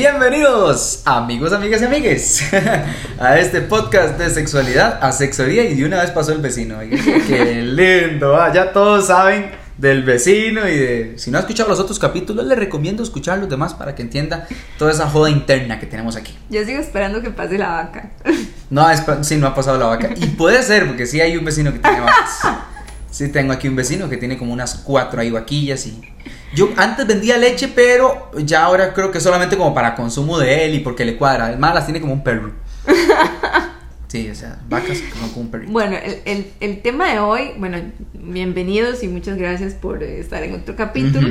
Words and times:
Bienvenidos, 0.00 1.02
amigos, 1.04 1.52
amigas 1.52 1.82
y 1.82 1.84
amigues, 1.84 2.42
a 3.20 3.38
este 3.38 3.60
podcast 3.60 4.16
de 4.16 4.30
sexualidad, 4.30 4.98
asexualidad 5.02 5.64
y 5.64 5.74
de 5.74 5.84
una 5.84 6.00
vez 6.00 6.10
pasó 6.10 6.32
el 6.32 6.38
vecino. 6.38 6.78
Oiga, 6.78 6.96
Qué 7.28 7.60
lindo, 7.62 8.34
ah, 8.34 8.50
ya 8.50 8.72
todos 8.72 9.08
saben 9.08 9.50
del 9.76 10.02
vecino 10.02 10.66
y 10.66 10.78
de... 10.78 11.18
Si 11.18 11.30
no 11.30 11.36
ha 11.36 11.42
escuchado 11.42 11.68
los 11.68 11.80
otros 11.80 11.98
capítulos, 11.98 12.46
le 12.46 12.54
recomiendo 12.54 13.02
escuchar 13.02 13.40
los 13.40 13.50
demás 13.50 13.74
para 13.74 13.94
que 13.94 14.00
entienda 14.00 14.48
toda 14.78 14.90
esa 14.90 15.06
joda 15.06 15.28
interna 15.28 15.78
que 15.78 15.84
tenemos 15.84 16.16
aquí. 16.16 16.34
Yo 16.48 16.64
sigo 16.64 16.80
esperando 16.80 17.20
que 17.20 17.28
pase 17.28 17.58
la 17.58 17.68
vaca. 17.68 18.10
No, 18.70 18.88
es, 18.88 19.02
sí, 19.20 19.36
no 19.36 19.48
ha 19.48 19.54
pasado 19.54 19.76
la 19.76 19.86
vaca. 19.86 20.14
Y 20.16 20.28
puede 20.28 20.62
ser, 20.62 20.86
porque 20.86 21.04
sí 21.04 21.20
hay 21.20 21.36
un 21.36 21.44
vecino 21.44 21.74
que 21.74 21.80
tiene 21.80 22.00
vacas. 22.00 22.40
Sí, 23.10 23.28
tengo 23.28 23.52
aquí 23.52 23.68
un 23.68 23.76
vecino 23.76 24.08
que 24.08 24.16
tiene 24.16 24.38
como 24.38 24.54
unas 24.54 24.76
cuatro 24.76 25.20
ahí 25.20 25.30
vaquillas 25.30 25.86
y... 25.86 26.00
Yo 26.54 26.68
antes 26.76 27.06
vendía 27.06 27.36
leche, 27.38 27.68
pero 27.74 28.30
ya 28.36 28.64
ahora 28.64 28.92
creo 28.92 29.10
que 29.12 29.20
solamente 29.20 29.56
como 29.56 29.72
para 29.74 29.94
consumo 29.94 30.38
de 30.38 30.64
él 30.66 30.74
y 30.74 30.80
porque 30.80 31.04
le 31.04 31.16
cuadra. 31.16 31.50
El 31.50 31.58
más 31.58 31.74
las 31.74 31.84
tiene 31.86 32.00
como 32.00 32.12
un 32.12 32.24
perro. 32.24 32.52
Sí, 34.08 34.28
o 34.28 34.34
sea, 34.34 34.58
vacas 34.68 34.98
como 35.12 35.28
un 35.42 35.52
perrito. 35.52 35.70
Bueno, 35.70 35.96
el, 35.96 36.20
el, 36.24 36.50
el 36.58 36.82
tema 36.82 37.12
de 37.12 37.20
hoy, 37.20 37.52
bueno, 37.58 37.78
bienvenidos 38.12 39.04
y 39.04 39.06
muchas 39.06 39.38
gracias 39.38 39.74
por 39.74 40.02
estar 40.02 40.42
en 40.42 40.56
otro 40.56 40.74
capítulo. 40.74 41.28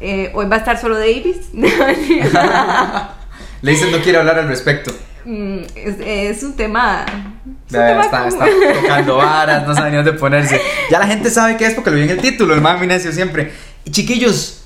Eh, 0.00 0.30
hoy 0.32 0.46
va 0.46 0.56
a 0.56 0.58
estar 0.60 0.80
solo 0.80 0.96
Davis. 0.98 1.36
Le 3.60 3.70
dicen 3.72 3.90
no 3.92 3.98
quiere 3.98 4.16
hablar 4.18 4.38
al 4.38 4.48
respecto. 4.48 4.90
Mm, 5.26 5.58
es, 5.74 5.96
es 6.00 6.42
un 6.42 6.54
tema... 6.54 7.04
es 7.04 7.12
un 7.14 7.58
Ya, 7.68 7.86
tema 7.88 8.02
está, 8.02 8.28
como- 8.30 8.44
está 8.46 8.80
tocando 8.80 9.16
varas, 9.16 9.66
no 9.66 9.74
sabe 9.74 9.90
ni 9.90 9.96
dónde 9.96 10.12
ponerse. 10.14 10.60
Ya 10.90 10.98
la 11.00 11.06
gente 11.06 11.28
sabe 11.28 11.58
qué 11.58 11.66
es 11.66 11.74
porque 11.74 11.90
lo 11.90 11.96
vi 11.96 12.04
en 12.04 12.10
el 12.10 12.20
título, 12.22 12.54
el 12.54 12.60
mami 12.62 12.86
necio 12.86 13.12
siempre. 13.12 13.52
Chiquillos, 13.90 14.62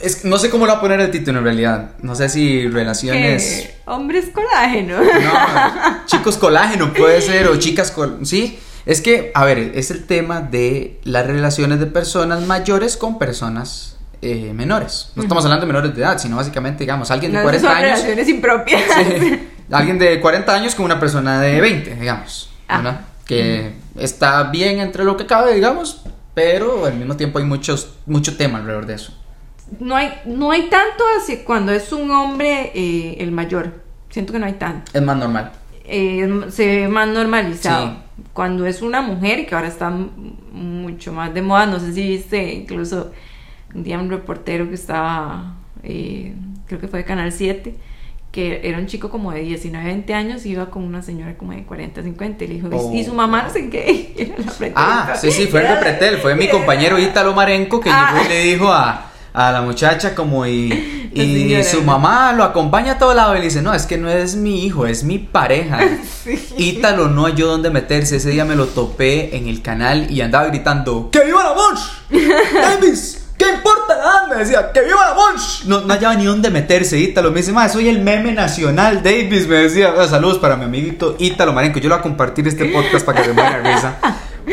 es, 0.00 0.24
no 0.24 0.38
sé 0.38 0.50
cómo 0.50 0.66
lo 0.66 0.72
va 0.72 0.78
a 0.78 0.80
poner 0.80 1.00
el 1.00 1.10
título 1.10 1.38
en 1.38 1.44
realidad. 1.44 1.90
No 2.02 2.14
sé 2.14 2.28
si 2.28 2.68
relaciones. 2.68 3.70
hombres 3.86 4.26
colágeno. 4.32 4.98
No, 5.02 6.04
chicos 6.06 6.36
colágeno 6.36 6.92
puede 6.92 7.20
ser, 7.20 7.48
o 7.48 7.56
chicas 7.58 7.90
col... 7.90 8.18
Sí, 8.24 8.58
es 8.86 9.00
que, 9.00 9.32
a 9.34 9.44
ver, 9.44 9.72
es 9.74 9.90
el 9.90 10.04
tema 10.06 10.40
de 10.40 11.00
las 11.04 11.26
relaciones 11.26 11.80
de 11.80 11.86
personas 11.86 12.42
mayores 12.46 12.96
con 12.96 13.18
personas 13.18 13.96
eh, 14.20 14.52
menores. 14.54 15.10
No 15.14 15.22
estamos 15.22 15.44
hablando 15.44 15.66
de 15.66 15.72
menores 15.72 15.94
de 15.94 16.02
edad, 16.02 16.18
sino 16.18 16.36
básicamente, 16.36 16.80
digamos, 16.80 17.10
alguien 17.10 17.32
de 17.32 17.38
No, 17.38 17.44
40 17.44 17.68
son 17.68 17.76
años. 17.76 17.90
relaciones 17.90 18.28
impropias. 18.28 18.82
Sí, 18.96 19.48
alguien 19.70 19.98
de 19.98 20.20
40 20.20 20.54
años 20.54 20.74
con 20.74 20.84
una 20.84 21.00
persona 21.00 21.40
de 21.40 21.60
20, 21.60 21.94
digamos. 21.96 22.50
Ah. 22.68 23.00
Que 23.26 23.72
está 23.98 24.44
bien 24.44 24.80
entre 24.80 25.04
lo 25.04 25.16
que 25.16 25.24
cabe, 25.24 25.54
digamos, 25.54 26.02
pero 26.34 26.84
al 26.84 26.94
mismo 26.96 27.16
tiempo 27.16 27.38
hay 27.38 27.44
muchos, 27.44 27.94
mucho 28.06 28.36
tema 28.36 28.58
alrededor 28.58 28.86
de 28.86 28.94
eso. 28.94 29.16
No 29.80 29.96
hay, 29.96 30.12
no 30.26 30.50
hay 30.50 30.68
tanto 30.68 31.04
así 31.18 31.38
cuando 31.38 31.72
es 31.72 31.92
un 31.92 32.10
hombre 32.10 32.72
eh, 32.74 33.16
el 33.20 33.30
mayor. 33.32 33.82
Siento 34.10 34.32
que 34.32 34.38
no 34.38 34.46
hay 34.46 34.52
tanto. 34.54 34.92
Es 34.94 35.02
más 35.02 35.16
normal. 35.16 35.52
eh, 35.84 36.44
se 36.50 36.66
ve 36.66 36.88
más 36.88 37.08
normalizado. 37.08 37.88
Sí. 37.88 38.22
Cuando 38.32 38.66
es 38.66 38.82
una 38.82 39.00
mujer, 39.00 39.46
que 39.46 39.54
ahora 39.54 39.68
está 39.68 39.90
mucho 39.90 41.12
más 41.12 41.32
de 41.34 41.42
moda, 41.42 41.66
no 41.66 41.80
sé 41.80 41.92
si 41.92 42.06
viste, 42.08 42.52
incluso 42.52 43.12
un 43.74 43.82
día 43.82 43.98
un 43.98 44.08
reportero 44.10 44.68
que 44.68 44.74
estaba, 44.74 45.56
eh, 45.82 46.34
creo 46.66 46.80
que 46.80 46.86
fue 46.88 47.00
de 47.00 47.04
Canal 47.04 47.32
7, 47.32 47.74
que 48.34 48.60
era 48.64 48.78
un 48.78 48.86
chico 48.88 49.10
como 49.10 49.30
de 49.30 49.42
19, 49.42 49.84
20 49.86 50.12
años, 50.12 50.44
y 50.44 50.50
iba 50.50 50.68
con 50.68 50.82
una 50.82 51.02
señora 51.02 51.38
como 51.38 51.52
de 51.52 51.62
40, 51.62 52.02
50, 52.02 52.42
y 52.42 52.48
le 52.48 52.54
dijo, 52.54 52.66
"¿Y- 52.66 52.70
Oh. 52.74 52.92
¿y 52.92 53.04
su 53.04 53.14
mamá 53.14 53.44
no 53.44 53.50
sé 53.50 53.70
qué? 53.70 54.12
Era 54.18 54.34
la 54.58 54.72
Ah, 54.74 55.14
sí, 55.16 55.30
sí, 55.30 55.46
fue 55.46 55.60
el 55.62 55.68
de 55.68 55.76
Pretel, 55.76 56.18
fue 56.18 56.34
mi 56.34 56.48
compañero 56.48 56.98
Ítalo 56.98 57.32
Marenco 57.32 57.78
que 57.80 57.90
Ah. 57.92 58.10
llegó 58.12 58.24
y 58.24 58.28
le 58.28 58.42
dijo 58.42 58.72
a, 58.72 59.12
a 59.32 59.52
la 59.52 59.62
muchacha 59.62 60.16
como 60.16 60.44
y, 60.46 61.10
y 61.14 61.62
su 61.62 61.82
mamá 61.82 62.32
lo 62.32 62.42
acompaña 62.42 62.92
a 62.94 62.98
todo 62.98 63.14
lado 63.14 63.34
y 63.36 63.38
le 63.38 63.44
dice, 63.44 63.62
no, 63.62 63.72
es 63.72 63.86
que 63.86 63.98
no 63.98 64.10
es 64.10 64.34
mi 64.34 64.64
hijo, 64.66 64.84
es 64.86 65.04
mi 65.04 65.18
pareja. 65.20 65.78
Ítalo 66.58 67.08
no 67.08 67.26
halló 67.26 67.46
dónde 67.46 67.70
meterse, 67.70 68.16
ese 68.16 68.30
día 68.30 68.44
me 68.44 68.56
lo 68.56 68.66
topé 68.66 69.36
en 69.36 69.46
el 69.48 69.62
canal 69.62 70.10
y 70.10 70.20
andaba 70.22 70.46
gritando, 70.48 71.10
¡Que 71.12 71.24
viva 71.24 71.44
la! 71.44 71.54
¡Davis! 72.60 73.23
¿Qué 73.44 73.54
importa 73.56 73.94
la 73.96 74.02
edad? 74.02 74.28
Me 74.30 74.36
decía, 74.36 74.72
¡Que 74.72 74.80
viva 74.82 75.06
la 75.08 75.14
Monch! 75.14 75.64
No, 75.66 75.80
no 75.82 75.92
hallaba 75.92 76.14
ni 76.14 76.24
dónde 76.24 76.50
meterse, 76.50 76.98
Ítalo. 76.98 77.30
Me 77.30 77.38
dice, 77.40 77.52
ma, 77.52 77.68
soy 77.68 77.88
el 77.88 78.00
meme 78.00 78.32
nacional, 78.32 79.02
Davis. 79.02 79.46
Me 79.46 79.56
decía, 79.56 79.92
"Ah, 79.98 80.06
saludos 80.08 80.38
para 80.38 80.56
mi 80.56 80.64
amiguito 80.64 81.16
Ítalo 81.18 81.52
Marenco. 81.52 81.78
Yo 81.78 81.88
lo 81.88 81.94
voy 81.96 82.00
a 82.00 82.02
compartir 82.02 82.48
este 82.48 82.64
podcast 82.66 83.04
para 83.04 83.20
que 83.20 83.28
se 83.28 83.32
muera 83.34 83.58
risa. 83.62 83.96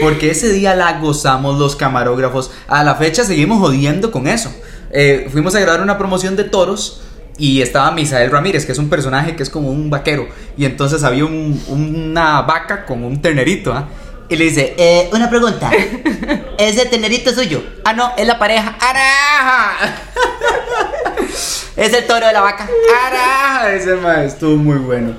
Porque 0.01 0.31
ese 0.31 0.49
día 0.51 0.75
la 0.75 0.99
gozamos 0.99 1.57
los 1.59 1.75
camarógrafos. 1.75 2.51
A 2.67 2.83
la 2.83 2.95
fecha 2.95 3.23
seguimos 3.23 3.59
jodiendo 3.59 4.11
con 4.11 4.27
eso. 4.27 4.53
Eh, 4.91 5.27
fuimos 5.31 5.55
a 5.55 5.59
grabar 5.59 5.81
una 5.81 5.97
promoción 5.97 6.35
de 6.35 6.43
toros 6.45 7.01
y 7.37 7.61
estaba 7.61 7.91
Misael 7.91 8.29
Ramírez, 8.31 8.65
que 8.65 8.71
es 8.73 8.77
un 8.77 8.89
personaje 8.89 9.35
que 9.35 9.43
es 9.43 9.49
como 9.49 9.69
un 9.69 9.89
vaquero. 9.89 10.27
Y 10.57 10.65
entonces 10.65 11.03
había 11.03 11.25
un- 11.25 11.61
una 11.67 12.41
vaca 12.41 12.85
con 12.85 13.03
un 13.03 13.21
ternerito. 13.21 13.73
¿ah? 13.73 13.87
Y 14.31 14.37
le 14.37 14.45
dice, 14.45 14.73
eh, 14.77 15.09
una 15.11 15.29
pregunta. 15.29 15.69
¿Ese 16.57 16.85
tenerito 16.85 17.31
es 17.31 17.35
suyo? 17.35 17.61
Ah, 17.83 17.91
no, 17.91 18.13
es 18.15 18.25
la 18.25 18.39
pareja. 18.39 18.77
¡Araja! 18.79 19.77
es 21.75 21.93
el 21.93 22.07
toro 22.07 22.27
de 22.27 22.31
la 22.31 22.39
vaca. 22.39 22.65
¡Araja! 23.07 23.73
Ese 23.73 23.95
ma, 23.95 24.23
estuvo 24.23 24.55
muy 24.55 24.77
bueno. 24.77 25.15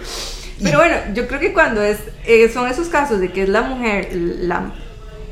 Pero 0.62 0.78
bueno, 0.78 0.97
yo 1.12 1.28
creo 1.28 1.41
que 1.41 1.53
cuando 1.53 1.83
es, 1.83 1.99
eh, 2.25 2.50
son 2.50 2.67
esos 2.71 2.89
casos 2.89 3.21
de 3.21 3.31
que 3.31 3.43
es 3.43 3.50
la 3.50 3.61
mujer, 3.61 4.09
la... 4.15 4.73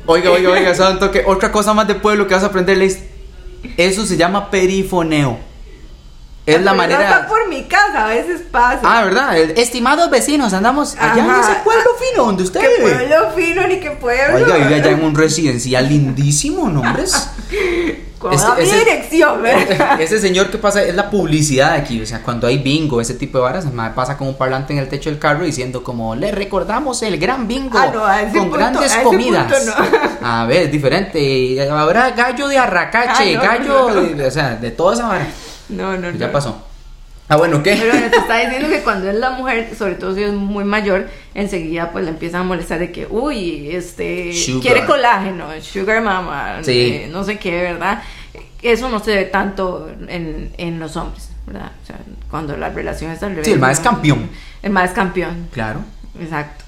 Oiga, 0.05 0.29
oiga, 0.29 0.51
oiga, 0.51 0.75
¿saben 0.75 0.99
toque? 0.99 1.23
Otra 1.25 1.51
cosa 1.51 1.73
más 1.73 1.87
de 1.87 1.95
pueblo 1.95 2.27
que 2.27 2.35
vas 2.35 2.43
a 2.43 2.47
aprender, 2.47 2.77
Leis. 2.77 2.99
Eso 3.77 4.05
se 4.05 4.15
llama 4.15 4.51
perifoneo. 4.51 5.39
Es 6.45 6.61
la 6.63 6.71
no 6.71 6.77
manera. 6.77 7.01
está 7.03 7.27
por 7.27 7.47
mi 7.47 7.63
casa, 7.65 8.05
a 8.05 8.07
veces 8.07 8.41
pasa. 8.51 8.79
Ah, 8.83 9.03
¿verdad? 9.03 9.37
Estimados 9.37 10.09
vecinos, 10.09 10.53
andamos 10.53 10.95
allá 10.97 11.23
en 11.23 11.29
Ajá. 11.29 11.41
ese 11.51 11.59
pueblo 11.63 11.89
fino 11.99 12.25
donde 12.25 12.43
usted 12.43 12.59
¡Qué 12.61 12.67
vive. 12.79 12.91
pueblo 12.95 13.15
fino 13.35 13.67
ni 13.67 13.79
qué 13.79 13.91
pueblo! 13.91 14.35
Oiga, 14.37 14.55
vive 14.57 14.75
allá 14.75 14.89
en 14.91 15.03
un 15.03 15.13
residencial 15.15 15.87
lindísimo, 15.87 16.67
¿no, 16.67 16.81
hombres? 16.81 17.29
Con 18.17 18.33
Ese- 18.33 18.75
dirección, 18.77 19.41
¿verdad? 19.41 19.99
Ese 19.99 20.19
señor 20.19 20.51
que 20.51 20.59
pasa 20.59 20.83
es 20.83 20.93
la 20.93 21.09
publicidad 21.09 21.73
aquí, 21.73 21.99
o 22.01 22.05
sea, 22.05 22.21
cuando 22.21 22.45
hay 22.45 22.59
bingo, 22.59 23.01
ese 23.01 23.15
tipo 23.15 23.39
de 23.39 23.43
varas, 23.45 23.65
pasa 23.95 24.15
con 24.15 24.27
un 24.27 24.35
parlante 24.37 24.73
en 24.73 24.79
el 24.79 24.87
techo 24.87 25.09
del 25.09 25.17
carro 25.17 25.43
diciendo 25.43 25.83
como, 25.83 26.13
le 26.15 26.31
recordamos 26.31 27.01
el 27.01 27.17
gran 27.17 27.47
bingo 27.47 27.79
Ah, 27.79 27.89
no, 27.91 28.05
a 28.05 28.21
ese 28.21 28.31
con 28.33 28.41
punto- 28.43 28.57
grandes 28.57 28.81
a 28.91 28.95
ese 28.95 29.03
comidas. 29.03 29.51
punto 29.51 29.73
A 30.21 30.45
ver, 30.45 30.63
es 30.65 30.71
diferente, 30.71 31.67
habrá 31.71 32.11
gallo 32.11 32.47
de 32.47 32.59
arracache, 32.59 33.37
Ah, 33.37 33.37
no, 33.37 33.41
gallo, 33.43 33.89
no, 33.89 34.01
no. 34.01 34.01
de- 34.15 34.25
o 34.27 34.31
sea, 34.31 34.55
de 34.55 34.69
toda 34.69 34.93
esa 34.93 35.07
vara. 35.07 35.27
No, 35.71 35.97
no, 35.97 36.11
no. 36.11 36.17
Ya 36.17 36.31
pasó. 36.31 36.67
Ah, 37.27 37.37
bueno, 37.37 37.63
¿qué? 37.63 37.77
Pero 37.79 37.91
bueno, 37.93 38.09
te 38.09 38.17
está 38.17 38.39
diciendo 38.39 38.67
que 38.67 38.81
cuando 38.81 39.09
es 39.09 39.15
la 39.15 39.29
mujer, 39.31 39.69
sobre 39.77 39.95
todo 39.95 40.13
si 40.13 40.21
es 40.23 40.33
muy 40.33 40.65
mayor, 40.65 41.07
enseguida 41.33 41.91
pues 41.91 42.03
le 42.03 42.09
empiezan 42.11 42.41
a 42.41 42.43
molestar 42.43 42.77
de 42.79 42.91
que, 42.91 43.07
uy, 43.09 43.69
este, 43.73 44.33
Sugar. 44.33 44.61
quiere 44.61 44.85
colágeno, 44.85 45.45
sugar 45.61 46.01
mama, 46.01 46.57
Sí. 46.61 46.71
eh, 47.05 47.09
no 47.09 47.23
sé 47.23 47.39
qué, 47.39 47.51
¿verdad? 47.61 48.03
Eso 48.61 48.89
no 48.89 48.99
se 48.99 49.15
ve 49.15 49.23
tanto 49.25 49.89
en, 50.09 50.51
en 50.57 50.79
los 50.79 50.97
hombres, 50.97 51.29
¿verdad? 51.47 51.71
O 51.81 51.85
sea, 51.87 51.95
cuando 52.29 52.57
la 52.57 52.69
relación 52.69 53.11
está. 53.11 53.29
Sí, 53.43 53.51
el 53.53 53.59
mae 53.59 53.71
es 53.71 53.79
campeón. 53.79 54.29
El 54.61 54.71
más 54.71 54.91
campeón, 54.91 55.47
Claro. 55.53 55.79
exacto. 56.19 56.65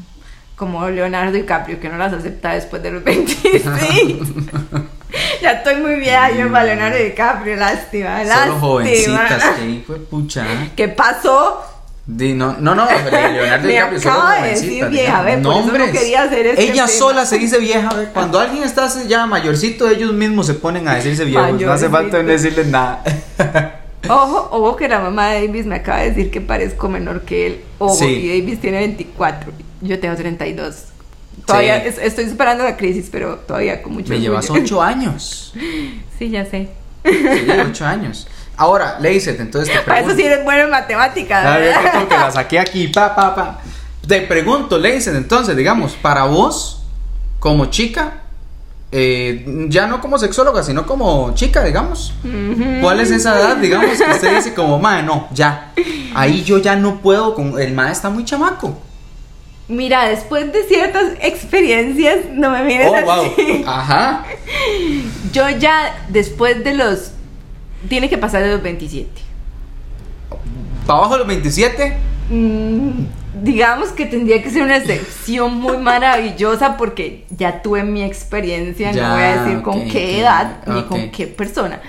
Como 0.55 0.87
Leonardo 0.89 1.33
DiCaprio, 1.33 1.79
que 1.81 1.89
no 1.89 1.97
las 1.97 2.13
acepta 2.13 2.53
después 2.53 2.81
de 2.81 2.91
los 2.91 3.03
26. 3.05 3.65
ya 5.41 5.51
estoy 5.51 5.75
muy 5.75 5.95
vieja 5.95 6.31
yo 6.31 6.51
para 6.51 6.65
Leonardo 6.65 6.97
DiCaprio, 6.97 7.55
lástima, 7.55 8.23
lástima. 8.23 8.45
Solo 8.47 8.59
jovencitas, 8.59 9.43
que 9.59 9.65
hijo 9.69 9.93
de 9.93 9.99
pucha. 9.99 10.45
¿Qué 10.75 10.87
pasó? 10.87 11.61
Di, 12.05 12.33
no, 12.33 12.57
no, 12.59 12.75
no, 12.75 12.85
Leonardo 13.11 13.67
DiCaprio 13.67 13.99
solo 14.01 14.13
acaba 14.15 14.33
de 14.35 14.39
jovencita, 14.41 14.65
decir 14.67 14.85
vieja, 14.89 15.23
digamos. 15.23 15.65
ve, 15.65 15.71
por 15.71 15.81
eso 15.81 15.85
no 15.87 15.91
quería 15.99 16.23
hacer 16.23 16.47
este 16.47 16.63
Ella 16.63 16.73
tema. 16.73 16.87
sola 16.87 17.25
se 17.25 17.37
dice 17.37 17.59
vieja. 17.59 17.89
Cuando 18.13 18.39
alguien 18.39 18.63
está 18.63 18.87
ya 19.07 19.25
mayorcito, 19.25 19.87
ellos 19.89 20.13
mismos 20.13 20.47
se 20.47 20.55
ponen 20.55 20.87
a 20.87 20.95
decirse 20.95 21.25
viejos. 21.25 21.61
No 21.61 21.71
hace 21.71 21.89
falta 21.89 22.21
decirles 22.23 22.67
nada. 22.67 23.03
Ojo, 24.09 24.49
ojo 24.51 24.75
que 24.75 24.89
la 24.89 24.99
mamá 24.99 25.29
de 25.29 25.47
Davis 25.47 25.65
me 25.65 25.75
acaba 25.75 25.99
de 25.99 26.09
decir 26.09 26.29
que 26.29 26.41
parezco 26.41 26.89
menor 26.89 27.21
que 27.21 27.47
él. 27.47 27.61
Ojo, 27.77 27.95
Sí. 27.95 28.05
y 28.05 28.39
Davis 28.41 28.59
tiene 28.59 28.79
24. 28.79 29.53
Yo 29.79 29.97
tengo 29.99 30.13
32. 30.17 30.75
Todavía 31.45 31.81
Sí. 31.81 31.87
es- 31.89 31.97
estoy 31.99 32.29
superando 32.29 32.63
la 32.63 32.77
crisis, 32.77 33.09
pero 33.11 33.35
todavía 33.37 33.81
con 33.81 33.93
mucho 33.93 34.09
Me 34.09 34.19
llevas 34.19 34.49
ocho 34.49 34.81
años. 34.81 35.53
Sí, 36.19 36.29
ya 36.29 36.45
sé. 36.45 36.69
Sí, 37.03 37.47
ocho 37.69 37.85
años. 37.85 38.27
Ahora, 38.55 38.97
Leicet, 38.99 39.39
entonces 39.39 39.73
te 39.73 39.79
Para 39.81 39.99
eso 39.99 40.07
pregunto. 40.09 40.15
sí 40.15 40.23
eres 40.31 40.43
bueno 40.45 40.63
en 40.65 40.69
matemáticas. 40.69 41.45
A 41.45 41.57
ver, 41.57 41.73
¿verdad? 41.75 41.81
que 41.83 41.91
como 41.91 42.07
que 42.07 42.15
la 42.15 42.31
saqué 42.31 42.59
aquí, 42.59 42.87
pa, 42.87 43.13
pa, 43.15 43.33
pa. 43.35 43.59
Te 44.07 44.21
pregunto, 44.21 44.77
Leicet, 44.77 45.15
entonces, 45.15 45.57
digamos, 45.57 45.93
para 45.93 46.25
vos, 46.25 46.83
como 47.39 47.65
chica, 47.65 48.21
eh, 48.91 49.65
ya 49.69 49.87
no 49.87 49.99
como 49.99 50.19
sexóloga, 50.19 50.61
sino 50.61 50.85
como 50.85 51.33
chica, 51.33 51.63
digamos. 51.63 52.13
¿Cuál 52.81 52.99
es 52.99 53.09
esa 53.11 53.37
edad, 53.39 53.57
digamos, 53.57 53.97
que 53.97 54.03
usted 54.11 54.35
dice 54.35 54.53
como, 54.53 54.77
ma, 54.79 55.01
no, 55.01 55.27
ya. 55.33 55.71
Ahí 56.13 56.43
yo 56.43 56.59
ya 56.59 56.75
no 56.75 57.01
puedo, 57.01 57.33
con 57.33 57.59
el 57.59 57.73
ma 57.73 57.91
está 57.91 58.09
muy 58.11 58.23
chamaco. 58.23 58.77
Mira, 59.67 60.07
después 60.09 60.51
de 60.51 60.63
ciertas 60.63 61.13
experiencias, 61.21 62.25
no 62.33 62.49
me 62.51 62.63
mires 62.63 62.87
Oh, 62.89 63.01
wow. 63.05 63.25
así. 63.31 63.63
Ajá. 63.65 64.25
Yo 65.31 65.49
ya, 65.49 65.95
después 66.09 66.63
de 66.63 66.73
los. 66.73 67.11
Tiene 67.87 68.09
que 68.09 68.17
pasar 68.17 68.43
de 68.43 68.51
los 68.51 68.61
27. 68.61 69.09
¿Para 70.85 70.99
abajo 70.99 71.13
de 71.13 71.19
los 71.19 71.27
27? 71.27 71.97
Mm, 72.29 72.89
digamos 73.43 73.89
que 73.89 74.05
tendría 74.05 74.41
que 74.43 74.49
ser 74.49 74.63
una 74.63 74.77
excepción 74.77 75.55
muy 75.59 75.77
maravillosa 75.77 76.77
porque 76.77 77.25
ya 77.29 77.61
tuve 77.61 77.83
mi 77.83 78.03
experiencia, 78.03 78.91
Ya, 78.91 79.07
no 79.09 79.13
voy 79.15 79.23
a 79.23 79.43
decir 79.43 79.61
con 79.61 79.87
qué 79.87 80.19
edad 80.19 80.59
ni 80.67 80.79
ok. 80.79 80.87
con 80.87 81.09
qué 81.11 81.27
persona. 81.27 81.81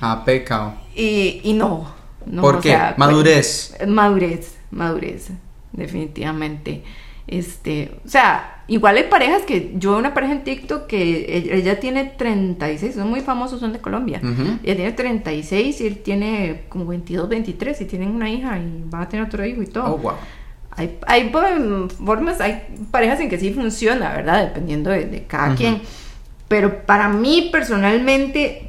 Ah, 0.00 0.22
pecado. 0.24 0.74
Y, 0.94 1.40
y 1.44 1.52
no, 1.54 1.92
no. 2.26 2.42
¿Por 2.42 2.60
qué? 2.60 2.70
sea, 2.70 2.94
Madurez. 2.98 3.74
pues, 3.78 3.88
Madurez, 3.88 4.54
madurez, 4.70 5.28
definitivamente. 5.72 6.82
Este, 7.32 7.92
o 8.04 8.08
sea, 8.10 8.62
igual 8.68 8.98
hay 8.98 9.04
parejas 9.04 9.44
que, 9.44 9.72
yo 9.76 9.92
veo 9.92 9.98
una 9.98 10.12
pareja 10.12 10.34
en 10.34 10.44
TikTok 10.44 10.86
que 10.86 11.34
ella, 11.34 11.54
ella 11.54 11.80
tiene 11.80 12.04
36, 12.04 12.94
son 12.94 13.08
muy 13.08 13.22
famosos, 13.22 13.58
son 13.58 13.72
de 13.72 13.78
Colombia. 13.78 14.20
Ella 14.62 14.76
tiene 14.76 14.92
36 14.92 15.80
y 15.80 15.86
él 15.86 15.98
tiene 16.02 16.64
como 16.68 16.84
22, 16.84 17.30
23 17.30 17.80
y 17.80 17.84
tienen 17.86 18.10
una 18.10 18.28
hija 18.28 18.58
y 18.58 18.84
van 18.84 19.02
a 19.02 19.08
tener 19.08 19.24
otro 19.24 19.46
hijo 19.46 19.62
y 19.62 19.66
todo. 19.66 19.94
Oh, 19.94 19.96
wow. 19.96 20.12
Hay, 20.72 20.98
hay 21.06 21.24
mm, 21.24 21.88
formas, 22.04 22.38
hay 22.42 22.64
parejas 22.90 23.20
en 23.20 23.30
que 23.30 23.38
sí 23.38 23.54
funciona, 23.54 24.12
¿verdad? 24.12 24.48
Dependiendo 24.48 24.90
de, 24.90 25.06
de 25.06 25.24
cada 25.24 25.54
quien. 25.54 25.80
Pero 26.48 26.84
para 26.84 27.08
mí 27.08 27.48
personalmente, 27.50 28.68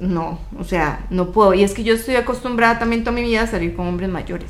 no. 0.00 0.38
O 0.58 0.64
sea, 0.64 1.04
no 1.10 1.30
puedo. 1.30 1.52
Y 1.52 1.62
es 1.62 1.74
que 1.74 1.84
yo 1.84 1.92
estoy 1.92 2.16
acostumbrada 2.16 2.78
también 2.78 3.04
toda 3.04 3.14
mi 3.14 3.22
vida 3.22 3.42
a 3.42 3.46
salir 3.46 3.76
con 3.76 3.86
hombres 3.86 4.08
mayores. 4.08 4.48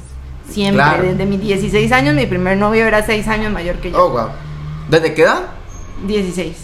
Siempre. 0.51 0.75
Claro. 0.83 1.03
Desde 1.03 1.27
mis 1.27 1.41
16 1.41 1.93
años, 1.93 2.15
mi 2.15 2.27
primer 2.27 2.57
novio 2.57 2.87
era 2.87 3.05
6 3.05 3.27
años 3.29 3.53
mayor 3.53 3.77
que 3.77 3.91
yo. 3.91 4.05
Oh, 4.07 4.11
wow. 4.11 4.29
¿Desde 4.89 5.15
qué 5.15 5.23
edad? 5.23 5.43
16. 6.07 6.57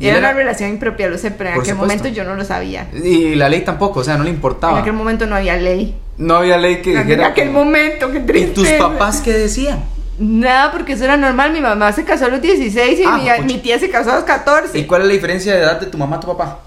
¿Y 0.00 0.06
Era 0.08 0.18
era- 0.18 0.28
una 0.30 0.36
relación 0.38 0.70
impropia, 0.70 1.08
lo 1.08 1.18
sé, 1.18 1.30
pero 1.30 1.50
en 1.50 1.54
Por 1.56 1.62
aquel 1.64 1.74
supuesto. 1.74 1.96
momento 1.98 2.16
yo 2.16 2.24
no 2.24 2.34
lo 2.34 2.44
sabía. 2.44 2.88
Y 2.92 3.34
la 3.34 3.48
ley 3.48 3.60
tampoco, 3.62 4.00
o 4.00 4.04
sea, 4.04 4.16
no 4.16 4.24
le 4.24 4.30
En 4.30 4.36
importaba. 4.36 4.80
aquel 4.80 4.94
momento 4.94 5.26
no 5.26 5.36
había 5.36 5.56
ley. 5.56 5.94
No 6.16 6.36
había 6.36 6.56
ley 6.56 6.80
que 6.82 6.92
En 6.94 7.06
dijera. 7.06 7.28
aquel 7.28 7.50
momento, 7.50 8.10
qué 8.10 8.18
¿Y 8.18 8.22
triste. 8.22 8.52
tus 8.54 8.68
papás 8.72 9.20
qué 9.20 9.32
decían? 9.32 9.84
Nada, 10.18 10.72
porque 10.72 10.94
eso 10.94 11.04
era 11.04 11.16
normal. 11.16 11.52
Mi 11.52 11.60
mamá 11.60 11.92
se 11.92 12.04
casó 12.04 12.26
a 12.26 12.28
los 12.28 12.40
16 12.42 12.98
y 13.00 13.04
Ah, 13.06 13.36
mi, 13.40 13.54
mi 13.54 13.58
tía 13.60 13.78
se 13.78 13.90
casó 13.90 14.12
a 14.12 14.16
los 14.16 14.24
14. 14.24 14.78
¿Y 14.78 14.84
cuál 14.86 15.02
es 15.02 15.08
la 15.08 15.12
diferencia 15.14 15.54
de 15.54 15.60
edad 15.60 15.80
de 15.80 15.86
tu 15.86 15.98
mamá 15.98 16.16
a 16.16 16.20
tu 16.20 16.26
papá? 16.28 16.60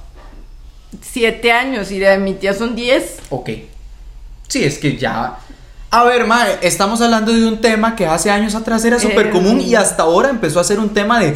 7 1.02 1.52
años 1.52 1.92
y 1.92 2.00
de 2.00 2.18
mi 2.18 2.34
tía 2.36 2.54
son 2.54 2.76
10. 2.76 3.18
Ok. 3.30 3.50
Sí, 4.48 4.64
es 4.64 4.78
que 4.78 4.96
ya. 4.98 5.38
A 5.96 6.04
ver, 6.04 6.28
mae, 6.28 6.58
estamos 6.62 7.00
hablando 7.00 7.32
de 7.32 7.46
un 7.48 7.62
tema 7.62 7.96
que 7.96 8.06
hace 8.06 8.30
años 8.30 8.54
atrás 8.54 8.84
era 8.84 9.00
súper 9.00 9.28
Eh, 9.28 9.30
común 9.30 9.62
y 9.62 9.76
hasta 9.76 10.04
ahora 10.04 10.30
empezó 10.30 10.60
a 10.60 10.64
ser 10.66 10.78
un 10.78 10.90
tema 10.90 11.20
de. 11.22 11.34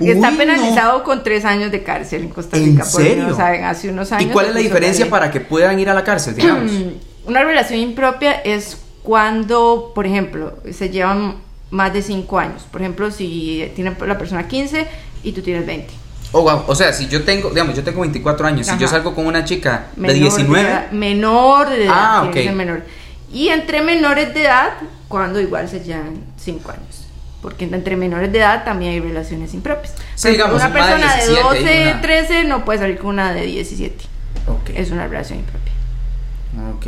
"Uy, 0.00 0.10
Está 0.10 0.30
no". 0.30 0.36
penalizado 0.36 1.02
con 1.02 1.22
3 1.22 1.46
años 1.46 1.72
de 1.72 1.82
cárcel 1.82 2.24
en 2.24 2.28
Costa 2.28 2.58
¿En 2.58 2.64
Rica. 2.66 2.84
si 2.84 2.96
serio? 2.98 3.28
no 3.28 3.34
saben, 3.34 3.64
hace 3.64 3.88
unos 3.88 4.10
¿Y 4.10 4.14
años. 4.16 4.32
cuál 4.32 4.44
se 4.44 4.50
es 4.50 4.54
la 4.56 4.60
diferencia 4.60 5.08
para 5.08 5.30
que 5.30 5.40
puedan 5.40 5.80
ir 5.80 5.88
a 5.88 5.94
la 5.94 6.04
cárcel, 6.04 6.34
digamos? 6.34 6.70
Una 7.26 7.42
relación 7.42 7.80
impropia 7.80 8.32
es 8.32 8.76
cuando, 9.02 9.92
por 9.94 10.04
ejemplo, 10.06 10.58
se 10.70 10.90
llevan 10.90 11.36
más 11.70 11.94
de 11.94 12.02
5 12.02 12.38
años. 12.38 12.66
Por 12.70 12.82
ejemplo, 12.82 13.10
si 13.10 13.72
tiene 13.74 13.96
la 14.06 14.18
persona 14.18 14.46
15 14.46 14.86
y 15.22 15.32
tú 15.32 15.40
tienes 15.40 15.64
20. 15.64 15.88
Oh, 16.32 16.42
wow. 16.42 16.64
O 16.66 16.74
sea, 16.74 16.92
si 16.92 17.08
yo 17.08 17.22
tengo, 17.24 17.48
digamos, 17.48 17.74
yo 17.74 17.82
tengo 17.82 18.02
24 18.02 18.46
años, 18.46 18.66
si 18.66 18.72
Ajá. 18.72 18.80
yo 18.80 18.88
salgo 18.88 19.14
con 19.14 19.26
una 19.26 19.44
chica 19.46 19.86
de 19.96 20.02
Menor 20.02 20.18
19. 20.18 20.68
edad- 20.68 20.90
menor 20.92 21.70
de 21.70 21.84
edad. 21.86 21.94
Ah, 21.96 22.18
tiene 22.22 22.34
que 22.34 22.40
ok. 22.40 22.46
ser 22.46 22.54
menor. 22.56 22.82
Y 23.32 23.48
entre 23.48 23.80
menores 23.82 24.34
de 24.34 24.42
edad, 24.44 24.70
cuando 25.08 25.40
igual 25.40 25.68
se 25.68 25.80
llevan 25.80 26.22
5 26.36 26.70
años. 26.70 27.06
Porque 27.40 27.64
entre 27.64 27.96
menores 27.96 28.30
de 28.30 28.38
edad 28.38 28.64
también 28.64 28.92
hay 28.92 29.00
relaciones 29.00 29.52
impropias. 29.54 29.94
Sí, 30.14 30.28
digamos, 30.30 30.56
una 30.56 30.68
de 30.68 30.72
persona 30.74 31.16
de 31.16 31.26
17 31.26 31.40
y 31.40 31.42
12, 31.42 31.82
una- 31.90 32.00
13 32.00 32.44
no 32.44 32.64
puede 32.64 32.78
salir 32.78 32.98
con 32.98 33.10
una 33.10 33.32
de 33.32 33.46
17. 33.46 34.04
Ok. 34.46 34.70
Es 34.76 34.90
una 34.90 35.08
relación 35.08 35.40
impropia. 35.40 35.72
Ok. 36.76 36.86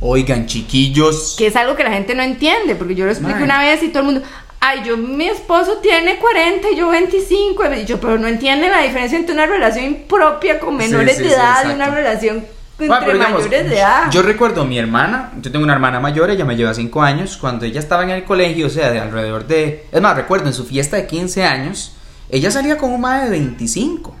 Oigan, 0.00 0.46
chiquillos. 0.46 1.34
Que 1.36 1.48
es 1.48 1.56
algo 1.56 1.74
que 1.74 1.82
la 1.82 1.90
gente 1.90 2.14
no 2.14 2.22
entiende, 2.22 2.76
porque 2.76 2.94
yo 2.94 3.04
lo 3.06 3.10
expliqué 3.10 3.42
una 3.42 3.58
vez 3.60 3.82
y 3.82 3.88
todo 3.88 4.00
el 4.00 4.04
mundo, 4.04 4.22
ay, 4.60 4.82
yo, 4.84 4.96
mi 4.96 5.26
esposo 5.28 5.78
tiene 5.78 6.18
40 6.18 6.70
y 6.70 6.76
yo 6.76 6.88
25, 6.90 7.64
y 7.74 7.84
yo, 7.84 7.98
pero 8.00 8.18
no 8.18 8.28
entienden 8.28 8.70
la 8.70 8.82
diferencia 8.82 9.18
entre 9.18 9.34
una 9.34 9.46
relación 9.46 9.84
impropia 9.84 10.60
con 10.60 10.78
Sí, 10.80 10.86
menores 10.86 11.16
sí, 11.16 11.22
de 11.24 11.28
sí, 11.30 11.34
edad 11.34 11.54
y 11.64 11.70
exacto. 11.70 11.74
una 11.74 11.90
relación 11.90 12.46
entre 12.84 12.88
Bueno, 12.88 13.06
pero 13.06 13.18
digamos, 13.18 13.44
mayores 13.44 13.70
de 13.70 13.78
edad. 13.78 14.10
Yo 14.10 14.22
recuerdo 14.22 14.62
a 14.62 14.64
mi 14.64 14.78
hermana, 14.78 15.32
yo 15.40 15.50
tengo 15.50 15.64
una 15.64 15.74
hermana 15.74 16.00
mayor, 16.00 16.30
ella 16.30 16.44
me 16.44 16.56
lleva 16.56 16.74
5 16.74 17.02
años, 17.02 17.36
cuando 17.36 17.64
ella 17.64 17.80
estaba 17.80 18.02
en 18.04 18.10
el 18.10 18.24
colegio, 18.24 18.66
o 18.66 18.70
sea, 18.70 18.90
de 18.90 19.00
alrededor 19.00 19.46
de... 19.46 19.86
Es 19.90 20.00
más, 20.00 20.16
recuerdo, 20.16 20.46
en 20.46 20.54
su 20.54 20.64
fiesta 20.64 20.96
de 20.96 21.06
15 21.06 21.44
años, 21.44 21.96
ella 22.28 22.50
salía 22.50 22.78
con 22.78 22.92
un 22.92 23.00
mae 23.00 23.24
de 23.24 23.30
25, 23.30 24.14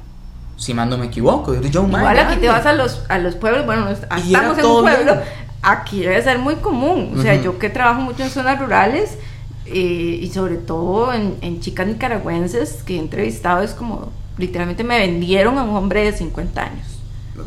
si 0.56 0.74
más 0.74 0.88
no 0.88 0.98
me 0.98 1.06
equivoco. 1.06 1.54
Yo, 1.54 1.62
yo, 1.62 1.82
un 1.82 1.90
mae 1.90 2.02
Igual 2.02 2.18
aquí 2.18 2.36
te 2.40 2.48
vas 2.48 2.66
a 2.66 2.72
los, 2.72 3.02
a 3.08 3.18
los 3.18 3.36
pueblos, 3.36 3.64
bueno, 3.66 3.88
estamos 3.90 4.58
en 4.58 4.64
un 4.64 4.82
pueblo, 4.82 5.14
bien. 5.14 5.24
aquí 5.62 6.00
debe 6.00 6.22
ser 6.22 6.38
muy 6.38 6.56
común. 6.56 7.14
O 7.16 7.22
sea, 7.22 7.40
yo 7.40 7.58
que 7.58 7.70
trabajo 7.70 8.00
mucho 8.00 8.22
en 8.22 8.30
zonas 8.30 8.58
rurales 8.58 9.18
eh, 9.66 10.18
y 10.22 10.30
sobre 10.30 10.56
todo 10.56 11.12
en, 11.12 11.36
en 11.42 11.60
chicas 11.60 11.86
nicaragüenses 11.86 12.82
que 12.82 12.96
he 12.96 12.98
entrevistado, 12.98 13.62
es 13.62 13.72
como 13.72 14.10
literalmente 14.38 14.84
me 14.84 14.98
vendieron 14.98 15.58
a 15.58 15.64
un 15.64 15.76
hombre 15.76 16.04
de 16.04 16.12
50 16.16 16.62
años. 16.62 16.86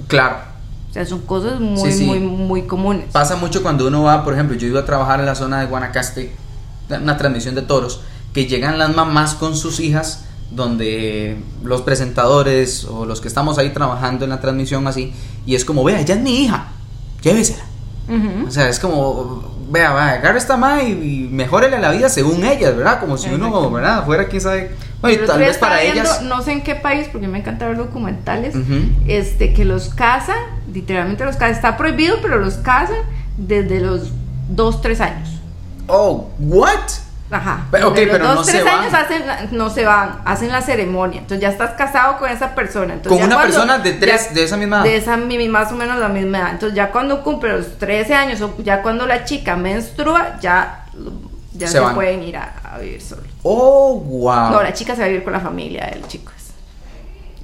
Claro, 0.07 0.37
O 0.91 0.93
sea, 0.93 1.05
son 1.05 1.21
cosas 1.21 1.59
muy, 1.59 1.91
Sí, 1.91 1.99
sí. 1.99 2.05
muy, 2.05 2.19
muy 2.19 2.61
comunes. 2.63 3.05
pasa 3.11 3.37
mucho 3.37 3.63
cuando 3.63 3.87
uno 3.87 4.03
va, 4.03 4.23
por 4.25 4.33
ejemplo, 4.33 4.55
yo 4.57 4.67
iba 4.67 4.81
a 4.81 4.85
trabajar 4.85 5.19
en 5.21 5.25
la 5.25 5.35
zona 5.35 5.61
de 5.61 5.67
Guanacaste, 5.67 6.35
una 7.01 7.17
transmisión 7.17 7.55
de 7.55 7.61
toros, 7.61 8.01
que 8.33 8.45
llegan 8.45 8.77
las 8.77 8.93
mamás 8.93 9.33
con 9.35 9.55
sus 9.55 9.79
hijas, 9.79 10.25
donde 10.51 11.37
los 11.63 11.81
presentadores 11.81 12.83
o 12.83 13.05
los 13.05 13.21
que 13.21 13.29
estamos 13.29 13.57
ahí 13.57 13.69
trabajando 13.69 14.25
en 14.25 14.31
la 14.31 14.41
transmisión 14.41 14.85
así, 14.85 15.13
y 15.45 15.55
es 15.55 15.63
como, 15.63 15.81
vea, 15.83 15.99
ella 16.01 16.15
es 16.15 16.21
mi 16.21 16.43
hija, 16.43 16.67
llévesela. 17.21 17.63
Ujú. 18.09 18.47
O 18.47 18.51
sea, 18.51 18.67
es 18.67 18.77
como, 18.79 19.43
vea, 19.69 19.91
va, 19.93 20.09
agarra 20.11 20.37
esta 20.37 20.57
madre 20.57 20.89
y, 20.89 20.91
y 20.91 21.27
mejórele 21.31 21.79
la 21.79 21.91
vida 21.91 22.09
según 22.09 22.43
ellas, 22.43 22.75
¿verdad? 22.75 22.99
Como 22.99 23.17
si 23.17 23.29
uno. 23.29 23.69
Fuera, 24.05 24.27
quién 24.27 24.41
sabe. 24.41 24.75
Bueno, 24.99 25.23
tal 25.25 25.39
vez 25.39 25.57
para 25.57 25.79
viendo, 25.79 26.01
ellas. 26.01 26.21
No 26.23 26.41
sé 26.41 26.51
en 26.51 26.63
qué 26.63 26.75
país, 26.75 27.07
porque 27.11 27.29
me 27.29 27.39
encanta 27.39 27.67
ver 27.67 27.77
documentales, 27.77 28.53
este, 29.07 29.53
que 29.53 29.63
los 29.65 29.89
casan, 29.93 30.35
literalmente 30.73 31.25
los 31.25 31.35
casan, 31.35 31.55
está 31.55 31.77
prohibido, 31.77 32.17
pero 32.21 32.37
los 32.39 32.55
casan 32.55 32.97
desde 33.37 33.79
los 33.79 34.11
2, 34.49 34.81
3 34.81 35.01
años. 35.01 35.29
Oh, 35.87 36.29
¿what? 36.39 36.77
Ajá. 37.29 37.65
Pero, 37.71 37.91
los 37.91 37.93
pero 37.99 38.17
no 38.19 38.35
dos, 38.35 38.45
se 38.45 38.51
tres 38.51 38.65
van. 38.65 38.79
años 38.79 38.93
hacen, 38.93 39.23
no 39.51 39.69
se 39.69 39.85
van, 39.85 40.19
hacen 40.25 40.49
la 40.49 40.61
ceremonia. 40.61 41.21
Entonces 41.21 41.41
ya 41.41 41.47
estás 41.49 41.71
casado 41.71 42.17
con 42.17 42.29
esa 42.29 42.53
persona. 42.55 42.93
Entonces, 42.93 43.17
Con 43.17 43.25
una 43.25 43.35
cuando- 43.37 43.53
persona 43.53 43.79
de 43.79 43.93
tres, 43.93 44.27
ya- 44.29 44.33
de 44.35 44.43
esa 44.43 44.57
misma 44.57 44.75
edad. 44.77 44.83
De 44.83 44.95
esa 44.97 45.15
más 45.17 45.71
o 45.71 45.75
menos 45.75 45.97
la 45.97 46.09
misma 46.09 46.39
edad. 46.39 46.51
Entonces 46.51 46.75
ya 46.75 46.91
cuando 46.91 47.23
cumple 47.23 47.53
los 47.53 47.77
13 47.77 48.13
años 48.15 48.41
o 48.41 48.53
ya 48.61 48.81
cuando 48.81 49.07
la 49.07 49.23
chica 49.23 49.55
menstrua, 49.55 50.39
ya, 50.41 50.83
ya 51.53 51.67
Se 51.67 51.79
se, 51.79 51.81
pueden 51.93 52.21
ir 52.21 52.35
a, 52.35 52.53
a 52.65 52.79
vivir 52.79 53.01
solos. 53.01 53.25
Oh, 53.43 53.95
wow. 53.97 54.51
No, 54.51 54.61
la 54.63 54.73
chica 54.73 54.93
se 54.93 54.99
va 54.99 55.05
a 55.05 55.09
vivir 55.09 55.23
con 55.23 55.31
la 55.31 55.39
familia 55.39 55.85
del 55.85 56.05
chico. 56.07 56.33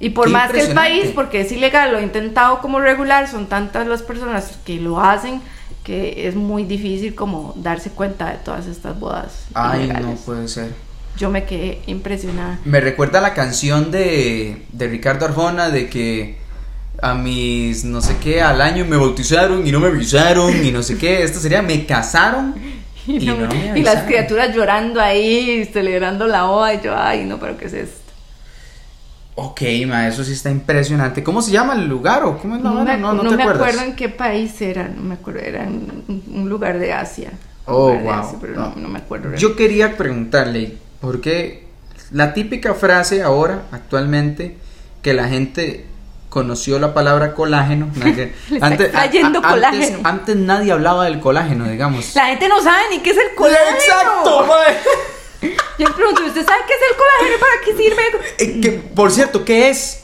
Y 0.00 0.10
por 0.10 0.26
Qué 0.26 0.32
más 0.32 0.52
que 0.52 0.60
el 0.60 0.74
país, 0.74 1.06
porque 1.14 1.40
es 1.40 1.50
ilegal, 1.52 1.92
lo 1.92 1.98
he 1.98 2.02
intentado 2.02 2.60
como 2.60 2.80
regular, 2.80 3.28
son 3.28 3.46
tantas 3.48 3.86
las 3.86 4.02
personas 4.02 4.58
que 4.64 4.76
lo 4.76 5.00
hacen 5.00 5.40
que 5.84 6.28
es 6.28 6.34
muy 6.34 6.64
difícil 6.64 7.14
como 7.14 7.54
darse 7.56 7.90
cuenta 7.90 8.30
de 8.30 8.36
todas 8.38 8.66
estas 8.66 8.98
bodas 9.00 9.46
Ay, 9.54 9.88
no 9.88 10.14
puede 10.16 10.46
ser. 10.46 10.68
Yo 11.16 11.30
me 11.30 11.44
quedé 11.44 11.80
impresionada. 11.86 12.58
Me 12.64 12.80
recuerda 12.80 13.20
la 13.22 13.32
canción 13.34 13.90
de, 13.90 14.66
de 14.72 14.86
Ricardo 14.88 15.24
Arjona 15.24 15.70
de 15.70 15.88
que 15.88 16.36
a 17.00 17.14
mis 17.14 17.84
no 17.84 18.00
sé 18.02 18.16
qué 18.22 18.42
al 18.42 18.60
año 18.60 18.84
me 18.84 18.96
bautizaron 18.96 19.66
y 19.66 19.72
no 19.72 19.80
me 19.80 19.88
avisaron 19.88 20.64
y 20.64 20.70
no 20.70 20.82
sé 20.82 20.98
qué. 20.98 21.22
Esto 21.22 21.40
sería 21.40 21.62
me 21.62 21.86
casaron 21.86 22.54
y, 23.06 23.16
Y, 23.16 23.26
no- 23.26 23.36
no 23.36 23.48
me 23.48 23.78
y 23.78 23.82
las 23.82 24.04
criaturas 24.04 24.54
llorando 24.54 25.00
ahí, 25.00 25.64
celebrando 25.72 26.26
la 26.26 26.44
boda, 26.44 26.74
y 26.74 26.80
yo, 26.82 26.94
ay, 26.96 27.24
no, 27.24 27.38
pero 27.40 27.56
¿qué 27.56 27.64
es 27.66 27.72
esto? 27.72 28.07
Ok, 29.40 29.60
ma, 29.86 30.08
eso 30.08 30.24
sí 30.24 30.32
está 30.32 30.50
impresionante. 30.50 31.22
¿Cómo 31.22 31.40
se 31.42 31.52
llama 31.52 31.74
el 31.74 31.86
lugar 31.86 32.24
o 32.24 32.38
cómo 32.38 32.56
es 32.56 32.62
la 32.62 32.70
No, 32.70 32.84
me, 32.84 32.96
No, 32.96 33.12
no, 33.14 33.22
no 33.22 33.30
te 33.30 33.36
me 33.36 33.42
acuerdas. 33.44 33.68
acuerdo 33.68 33.88
en 33.88 33.94
qué 33.94 34.08
país 34.08 34.60
era, 34.60 34.88
no 34.88 35.00
me 35.02 35.14
acuerdo, 35.14 35.38
era 35.38 35.62
en 35.62 36.02
un- 36.34 36.48
lugar 36.48 36.80
de 36.80 36.92
Asia. 36.92 37.30
Oh, 37.64 37.90
de 37.92 37.98
wow. 37.98 38.12
Asia, 38.14 38.38
pero 38.40 38.54
no, 38.54 38.72
no 38.74 38.88
me 38.88 38.98
acuerdo. 38.98 39.32
Yo 39.36 39.54
quería 39.54 39.96
preguntarle, 39.96 40.76
porque 41.00 41.68
la 42.10 42.34
típica 42.34 42.74
frase 42.74 43.22
ahora, 43.22 43.62
actualmente, 43.70 44.56
que 45.02 45.14
la 45.14 45.28
gente 45.28 45.86
conoció 46.30 46.80
la 46.80 46.92
palabra 46.92 47.32
colágeno. 47.34 47.90
antes, 48.60 48.90
colágeno. 49.40 49.98
antes 50.02 50.34
nadie 50.34 50.72
hablaba 50.72 51.04
del 51.04 51.20
colágeno, 51.20 51.68
digamos. 51.68 52.12
La 52.16 52.26
gente 52.26 52.48
no 52.48 52.60
sabe 52.60 52.82
ni 52.90 52.98
qué 52.98 53.10
es 53.10 53.16
el 53.16 53.36
colágeno. 53.36 53.76
¡Exacto! 53.76 54.46
mae! 54.48 54.76
Yo 55.40 55.88
le 55.88 55.94
pregunto, 55.94 56.24
¿usted 56.24 56.44
sabe 56.44 56.60
qué 56.66 56.74
es 56.74 56.80
el 56.90 56.96
colágeno? 56.96 57.40
¿Para 57.40 57.60
qué 57.64 57.76
sirve? 57.76 58.02
Eh, 58.38 58.60
que, 58.60 58.72
por 58.72 59.10
cierto, 59.10 59.44
¿qué 59.44 59.70
es? 59.70 60.02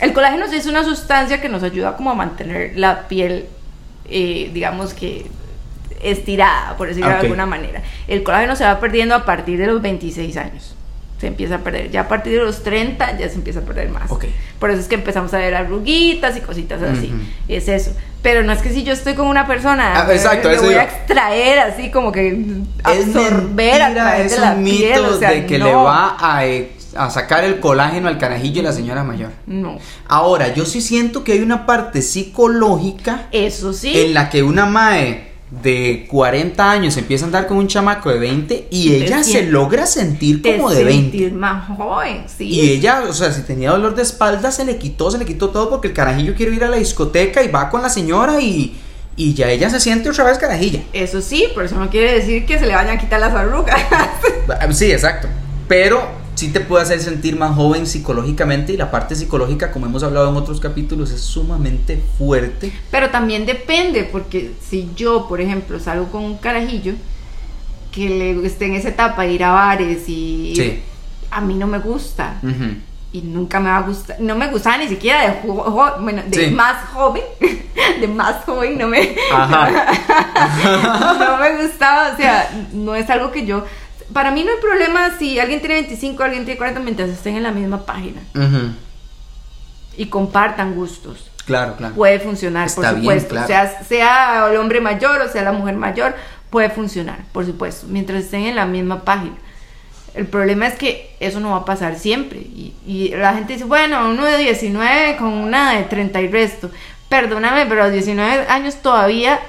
El 0.00 0.12
colágeno 0.12 0.46
es 0.46 0.66
una 0.66 0.84
sustancia 0.84 1.40
que 1.40 1.48
nos 1.48 1.62
ayuda 1.62 1.96
como 1.96 2.10
a 2.10 2.14
mantener 2.14 2.72
la 2.76 3.08
piel, 3.08 3.46
eh, 4.04 4.50
digamos 4.52 4.94
que 4.94 5.26
estirada, 6.02 6.76
por 6.76 6.88
decirlo 6.88 7.10
de 7.10 7.16
alguna 7.16 7.46
manera. 7.46 7.82
El 8.08 8.22
colágeno 8.22 8.56
se 8.56 8.64
va 8.64 8.80
perdiendo 8.80 9.14
a 9.14 9.24
partir 9.24 9.58
de 9.58 9.66
los 9.66 9.80
26 9.80 10.36
años. 10.36 10.74
Se 11.22 11.28
empieza 11.28 11.54
a 11.54 11.58
perder. 11.58 11.88
Ya 11.92 12.00
a 12.00 12.08
partir 12.08 12.32
de 12.32 12.40
los 12.44 12.64
30 12.64 13.16
ya 13.16 13.28
se 13.28 13.36
empieza 13.36 13.60
a 13.60 13.62
perder 13.62 13.88
más. 13.90 14.10
Ok. 14.10 14.24
Por 14.58 14.70
eso 14.72 14.80
es 14.80 14.88
que 14.88 14.96
empezamos 14.96 15.32
a 15.34 15.38
ver 15.38 15.54
arruguitas 15.54 16.36
y 16.36 16.40
cositas 16.40 16.82
así. 16.82 17.12
Ujú. 17.14 17.22
Es 17.46 17.68
eso. 17.68 17.92
Pero 18.22 18.42
no 18.42 18.52
es 18.52 18.60
que 18.60 18.70
si 18.70 18.82
yo 18.82 18.92
estoy 18.92 19.14
con 19.14 19.28
una 19.28 19.46
persona, 19.46 19.92
Ah, 20.02 20.12
exacto, 20.12 20.48
le 20.48 20.56
eso 20.56 20.64
voy 20.64 20.74
yo. 20.74 20.80
a 20.80 20.82
extraer 20.82 21.60
así 21.60 21.92
como 21.92 22.10
que 22.10 22.26
Es 22.28 23.06
absorber 23.06 23.82
a 23.82 23.86
mentira, 23.90 23.94
través 23.94 24.26
es 24.26 24.32
de 24.32 24.40
la 24.40 24.52
un 24.54 24.64
piel, 24.64 25.00
mito 25.00 25.14
o 25.14 25.18
sea, 25.20 25.30
de 25.30 25.46
que 25.46 25.58
no. 25.60 25.64
le 25.66 25.74
va 25.74 26.16
a, 26.18 26.44
eh, 26.44 26.72
a 26.96 27.08
sacar 27.10 27.44
el 27.44 27.60
colágeno 27.60 28.08
al 28.08 28.18
carajillo 28.18 28.60
y 28.60 28.64
la 28.64 28.72
señora 28.72 29.04
mayor. 29.04 29.30
No. 29.46 29.78
Ahora, 30.08 30.52
yo 30.52 30.64
sí 30.66 30.80
siento 30.80 31.22
que 31.22 31.34
hay 31.34 31.40
una 31.40 31.66
parte 31.66 32.02
psicológica 32.02 33.28
Eso 33.30 33.72
sí. 33.72 33.96
en 33.96 34.14
la 34.14 34.28
que 34.28 34.42
una 34.42 34.66
mae 34.66 35.31
de 35.60 36.06
40 36.08 36.70
años 36.70 36.96
empieza 36.96 37.24
a 37.24 37.26
andar 37.26 37.46
con 37.46 37.58
un 37.58 37.68
chamaco 37.68 38.08
de 38.08 38.18
20 38.18 38.68
y 38.70 38.88
Te 38.88 38.96
ella 39.04 39.22
se 39.22 39.42
logra 39.42 39.84
sentir 39.84 40.40
te 40.40 40.56
como 40.56 40.70
de 40.70 40.82
20. 40.82 41.02
sentir 41.10 41.32
más 41.34 41.68
joven, 41.76 42.24
sí. 42.26 42.48
Y 42.48 42.70
ella, 42.70 43.02
o 43.06 43.12
sea, 43.12 43.30
si 43.32 43.42
tenía 43.42 43.70
dolor 43.70 43.94
de 43.94 44.00
espalda, 44.02 44.50
se 44.50 44.64
le 44.64 44.78
quitó, 44.78 45.10
se 45.10 45.18
le 45.18 45.26
quitó 45.26 45.50
todo 45.50 45.68
porque 45.68 45.88
el 45.88 45.94
carajillo 45.94 46.34
quiere 46.34 46.54
ir 46.54 46.64
a 46.64 46.70
la 46.70 46.76
discoteca 46.78 47.42
y 47.42 47.48
va 47.48 47.68
con 47.68 47.82
la 47.82 47.90
señora 47.90 48.40
y, 48.40 48.78
y 49.14 49.34
ya 49.34 49.50
ella 49.50 49.68
se 49.68 49.78
siente 49.78 50.08
otra 50.08 50.24
vez 50.24 50.38
carajilla. 50.38 50.80
Eso 50.94 51.20
sí, 51.20 51.46
pero 51.54 51.66
eso 51.66 51.76
no 51.76 51.90
quiere 51.90 52.14
decir 52.14 52.46
que 52.46 52.58
se 52.58 52.64
le 52.64 52.74
vayan 52.74 52.96
a 52.96 53.00
quitar 53.00 53.20
las 53.20 53.34
arrugas. 53.34 53.78
Sí, 54.70 54.90
exacto. 54.90 55.28
Pero 55.68 56.08
sí 56.42 56.48
te 56.52 56.58
puede 56.60 56.82
hacer 56.82 56.98
sentir 57.00 57.36
más 57.36 57.54
joven 57.54 57.86
psicológicamente 57.86 58.72
y 58.72 58.76
la 58.76 58.90
parte 58.90 59.14
psicológica, 59.14 59.70
como 59.70 59.86
hemos 59.86 60.02
hablado 60.02 60.28
en 60.28 60.36
otros 60.36 60.58
capítulos, 60.58 61.12
es 61.12 61.20
sumamente 61.20 62.02
fuerte. 62.18 62.72
Pero 62.90 63.10
también 63.10 63.46
depende, 63.46 64.02
porque 64.10 64.50
si 64.60 64.90
yo, 64.96 65.28
por 65.28 65.40
ejemplo, 65.40 65.78
salgo 65.78 66.06
con 66.10 66.24
un 66.24 66.36
carajillo 66.38 66.94
que 67.92 68.08
le 68.08 68.44
esté 68.46 68.66
en 68.66 68.74
esa 68.74 68.88
etapa 68.88 69.22
de 69.22 69.32
ir 69.34 69.44
a 69.44 69.52
bares 69.52 70.08
y 70.08 70.52
Sí. 70.56 70.80
a 71.30 71.40
mí 71.40 71.54
no 71.54 71.66
me 71.68 71.78
gusta 71.78 72.38
Ujú. 72.42 72.74
y 73.12 73.22
nunca 73.22 73.60
me 73.60 73.70
va 73.70 73.76
a 73.76 73.82
gustar, 73.82 74.16
no 74.20 74.34
me 74.34 74.48
gustaba 74.48 74.78
ni 74.78 74.88
siquiera 74.88 75.20
de, 75.22 75.40
jo- 75.46 75.62
jo- 75.62 76.00
bueno, 76.00 76.22
de 76.26 76.46
Sí. 76.48 76.50
más 76.50 76.88
joven, 76.92 77.22
de 78.00 78.08
más 78.08 78.44
joven 78.44 78.78
no 78.78 78.88
me, 78.88 79.14
Ajá. 79.32 79.68
no 81.18 81.36
me 81.38 81.62
gustaba, 81.62 82.12
o 82.12 82.16
sea, 82.16 82.50
no 82.72 82.94
es 82.94 83.08
algo 83.10 83.30
que 83.30 83.46
yo, 83.46 83.64
para 84.12 84.30
mí 84.30 84.44
no 84.44 84.50
hay 84.50 84.60
problema 84.60 85.16
si 85.18 85.38
alguien 85.38 85.60
tiene 85.60 85.74
25, 85.76 86.22
alguien 86.22 86.44
tiene 86.44 86.58
40 86.58 86.80
mientras 86.80 87.08
estén 87.10 87.36
en 87.36 87.42
la 87.42 87.52
misma 87.52 87.84
página 87.84 88.20
y 89.96 90.06
compartan 90.06 90.74
gustos. 90.74 91.30
Claro, 91.44 91.74
claro. 91.76 91.94
puede 91.94 92.20
funcionar, 92.20 92.66
Está 92.68 92.92
por 92.92 93.00
bien, 93.00 93.02
supuesto. 93.02 93.30
claro. 93.30 93.46
sea, 93.48 93.82
sea 93.84 94.48
el 94.50 94.56
hombre 94.58 94.80
mayor 94.80 95.20
o 95.22 95.28
sea 95.28 95.42
la 95.42 95.50
mujer 95.52 95.74
mayor, 95.76 96.14
puede 96.50 96.70
funcionar, 96.70 97.24
por 97.32 97.44
supuesto, 97.44 97.86
mientras 97.88 98.24
estén 98.24 98.42
en 98.44 98.56
la 98.56 98.64
misma 98.66 99.04
página. 99.04 99.34
El 100.14 100.26
problema 100.26 100.66
es 100.66 100.74
que 100.74 101.16
eso 101.20 101.40
no 101.40 101.50
va 101.52 101.56
a 101.58 101.64
pasar 101.64 101.98
siempre. 101.98 102.38
Y, 102.38 102.74
y 102.86 103.08
la 103.08 103.32
gente 103.32 103.54
dice, 103.54 103.64
bueno, 103.64 104.10
uno 104.10 104.24
de 104.26 104.36
19 104.36 105.16
con 105.16 105.28
una 105.28 105.72
de 105.72 105.84
30 105.84 106.20
y 106.20 106.28
resto. 106.28 106.70
Perdóname, 107.08 107.64
pero 107.66 107.80
a 107.82 107.84
los 107.84 107.92
19 107.94 108.46
años 108.48 108.76
todavía 108.82 109.40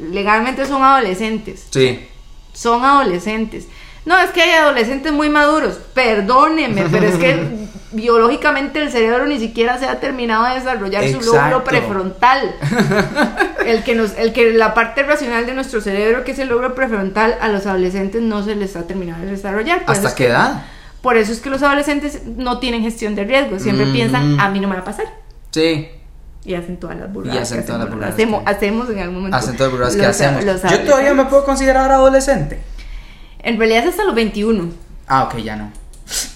legalmente 0.00 0.64
son 0.64 0.82
adolescentes. 0.82 1.66
Sí. 1.70 2.08
Son 2.54 2.82
adolescentes. 2.82 3.68
No, 4.06 4.18
es 4.18 4.30
que 4.30 4.40
hay 4.40 4.50
adolescentes 4.52 5.12
muy 5.12 5.28
maduros. 5.28 5.78
Perdóneme, 5.92 6.86
pero 6.90 7.06
es 7.06 7.16
que 7.16 7.66
biológicamente 7.92 8.80
el 8.80 8.90
cerebro 8.90 9.26
ni 9.26 9.38
siquiera 9.38 9.78
se 9.78 9.86
ha 9.86 10.00
terminado 10.00 10.44
de 10.46 10.54
desarrollar 10.54 11.06
su 11.08 11.20
lóbulo 11.20 11.64
prefrontal. 11.64 12.54
El 13.66 13.82
que 13.82 13.96
nos, 13.96 14.16
el 14.16 14.32
que 14.32 14.52
la 14.52 14.74
parte 14.74 15.02
racional 15.02 15.44
de 15.44 15.52
nuestro 15.54 15.80
cerebro, 15.80 16.22
que 16.22 16.30
es 16.30 16.38
el 16.38 16.48
lóbulo 16.48 16.76
prefrontal, 16.76 17.36
a 17.40 17.48
los 17.48 17.66
adolescentes 17.66 18.22
no 18.22 18.44
se 18.44 18.54
les 18.54 18.76
ha 18.76 18.86
terminado 18.86 19.24
de 19.24 19.32
desarrollar. 19.32 19.84
Por 19.84 19.90
¿Hasta 19.96 20.08
es 20.08 20.14
qué 20.14 20.24
que- 20.24 20.30
edad? 20.30 20.62
Por 21.02 21.16
eso 21.16 21.32
es 21.32 21.40
que 21.40 21.50
los 21.50 21.62
adolescentes 21.64 22.22
no 22.26 22.60
tienen 22.60 22.82
gestión 22.82 23.16
de 23.16 23.24
riesgo. 23.24 23.58
Siempre 23.58 23.86
Mm. 23.86 23.92
piensan, 23.92 24.40
a 24.40 24.48
mí 24.50 24.60
no 24.60 24.68
me 24.68 24.76
va 24.76 24.82
a 24.82 24.84
pasar. 24.84 25.06
Sí. 25.50 25.88
Y 26.44 26.54
hacen 26.54 26.76
todas 26.76 26.96
las 26.96 27.12
burradas. 27.12 27.34
Y 27.36 27.38
hacen 27.42 27.66
todas 27.66 27.80
las 27.80 27.90
burradas 27.90 28.14
Hacemos, 28.14 28.42
hacemos 28.46 28.88
en 28.90 28.98
algún 29.00 29.14
momento. 29.16 29.36
Hacen 29.36 29.56
todas 29.56 29.72
las 29.72 29.78
burradas 29.80 29.96
que 29.96 30.06
hacemos. 30.06 30.44
los 30.44 30.62
Yo 30.62 30.80
todavía 30.82 31.12
me 31.14 31.24
puedo 31.24 31.44
considerar 31.44 31.90
adolescente. 31.90 32.60
En 33.46 33.58
realidad 33.58 33.84
es 33.84 33.90
hasta 33.90 34.02
los 34.02 34.16
21. 34.16 34.70
Ah, 35.06 35.22
ok, 35.22 35.36
ya 35.36 35.54
no. 35.54 35.70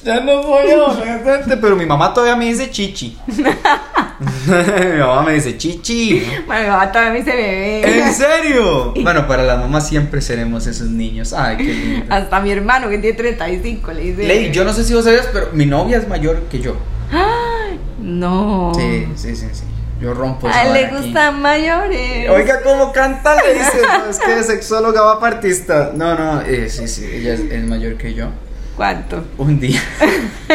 Ya 0.05 0.21
no 0.21 0.43
soy 0.45 0.71
adolescente, 0.71 1.57
pero 1.61 1.75
mi 1.75 1.85
mamá 1.85 2.15
todavía 2.15 2.37
me 2.37 2.45
dice 2.45 2.71
chichi. 2.71 3.19
mi 3.27 4.99
mamá 5.01 5.23
me 5.23 5.33
dice 5.33 5.59
chichi. 5.59 6.25
Bueno, 6.47 6.63
mi 6.63 6.69
mamá 6.69 6.93
todavía 6.93 7.13
me 7.13 7.19
dice 7.19 7.33
bebé. 7.33 8.03
¿En 8.05 8.15
serio? 8.15 8.95
Bueno, 9.03 9.27
para 9.27 9.43
las 9.43 9.59
mamás 9.59 9.89
siempre 9.89 10.21
seremos 10.21 10.69
esos 10.69 10.89
niños. 10.89 11.33
Ay, 11.33 11.57
qué 11.57 11.65
lindo. 11.65 12.15
Hasta 12.15 12.39
mi 12.39 12.53
hermano 12.53 12.89
que 12.89 12.99
tiene 12.99 13.17
35 13.17 13.93
le 13.93 14.01
dice. 14.03 14.29
Ley, 14.29 14.53
yo 14.53 14.63
no 14.63 14.73
sé 14.73 14.85
si 14.85 14.95
vos 14.95 15.03
sabías, 15.05 15.29
pero 15.33 15.49
mi 15.53 15.67
novia 15.67 15.99
es 15.99 16.07
mayor 16.07 16.45
que 16.45 16.61
yo. 16.61 16.77
¡Ay! 17.11 17.81
No. 17.99 18.71
Sí, 18.77 19.09
sí, 19.17 19.35
sí, 19.35 19.47
sí. 19.53 19.65
Yo 20.01 20.15
rompo 20.15 20.49
A 20.49 20.51
esa 20.51 20.63
él 20.67 20.73
le 20.73 20.87
aquí. 20.87 20.97
gustan 20.97 21.43
mayores. 21.43 22.31
Oiga, 22.31 22.63
cómo 22.63 22.93
canta, 22.93 23.37
le 23.43 23.55
dice. 23.55 23.83
No, 23.83 24.07
es 24.11 24.19
que 24.19 24.39
es 24.39 24.47
sexóloga 24.47 25.03
va 25.03 25.21
partista. 25.21 25.93
No, 25.95 26.15
no, 26.15 26.41
eh, 26.41 26.71
sí, 26.71 26.89
sí, 26.89 27.05
ella 27.05 27.35
es, 27.35 27.41
es 27.41 27.65
mayor 27.65 27.97
que 27.97 28.15
yo. 28.15 28.29
¿Cuánto? 28.77 29.25
Un 29.37 29.61
día. 29.61 29.81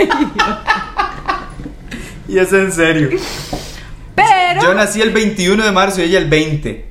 y 2.27 2.39
es 2.39 2.51
en 2.53 2.71
serio. 2.71 3.09
Pero, 4.15 4.61
Yo 4.61 4.73
nací 4.73 5.01
el 5.01 5.11
21 5.11 5.63
de 5.63 5.71
marzo 5.71 6.01
y 6.01 6.05
ella 6.05 6.19
el 6.19 6.29
20. 6.29 6.85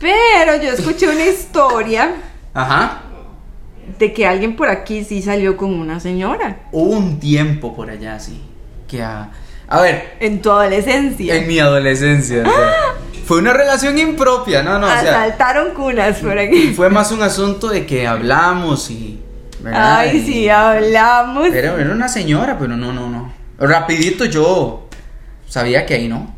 pero 0.00 0.56
yo 0.62 0.70
escuché 0.72 1.08
una 1.08 1.24
historia 1.24 2.14
Ajá. 2.54 3.02
de 3.98 4.12
que 4.12 4.26
alguien 4.26 4.56
por 4.56 4.68
aquí 4.68 5.04
sí 5.04 5.22
salió 5.22 5.56
con 5.56 5.72
una 5.74 6.00
señora 6.00 6.62
Hubo 6.72 6.96
un 6.96 7.20
tiempo 7.20 7.76
por 7.76 7.90
allá, 7.90 8.18
sí. 8.18 8.42
Que 8.88 9.02
a. 9.02 9.30
A 9.72 9.80
ver, 9.80 10.16
en 10.20 10.42
tu 10.42 10.50
adolescencia. 10.50 11.34
en 11.34 11.48
mi 11.48 11.58
adolescencia. 11.58 12.42
o 12.42 12.44
sea, 12.44 12.72
fue 13.24 13.38
una 13.38 13.54
relación 13.54 13.96
impropia, 13.98 14.62
no, 14.62 14.78
no, 14.78 14.86
o 14.86 14.90
sea. 15.00 15.34
Cunas 15.74 16.18
por 16.18 16.38
aquí. 16.38 16.74
Fue 16.76 16.90
más 16.90 17.10
un 17.10 17.22
asunto 17.22 17.68
de 17.68 17.86
que 17.86 18.06
hablamos 18.06 18.90
y. 18.90 19.18
¿verdad? 19.60 19.96
Ay, 20.00 20.18
Y- 20.18 20.26
sí, 20.26 20.48
hablamos. 20.50 21.48
Era, 21.54 21.74
era 21.80 21.90
una 21.92 22.08
señora, 22.08 22.58
pero 22.58 22.76
no, 22.76 22.92
no, 22.92 23.08
no. 23.08 23.32
Rapidito 23.58 24.26
yo 24.26 24.88
sabía 25.48 25.86
que 25.86 25.94
ahí 25.94 26.08
no. 26.08 26.34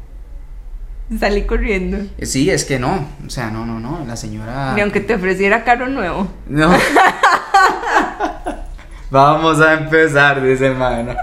Salí 1.18 1.42
corriendo. 1.42 1.98
Eh, 2.18 2.26
Sí, 2.26 2.48
es 2.50 2.64
que 2.64 2.78
no. 2.78 3.08
O 3.26 3.30
sea, 3.30 3.50
no, 3.50 3.66
no, 3.66 3.80
no. 3.80 4.04
La 4.06 4.16
señora. 4.16 4.74
Ni 4.74 4.80
aunque 4.80 5.00
te 5.00 5.14
ofreciera 5.16 5.64
carro 5.64 5.88
nuevo. 5.88 6.28
No. 6.46 6.72
Vamos 9.10 9.60
a 9.60 9.74
empezar, 9.74 10.42
dice 10.42 10.68
el 10.68 10.76
man, 10.76 11.16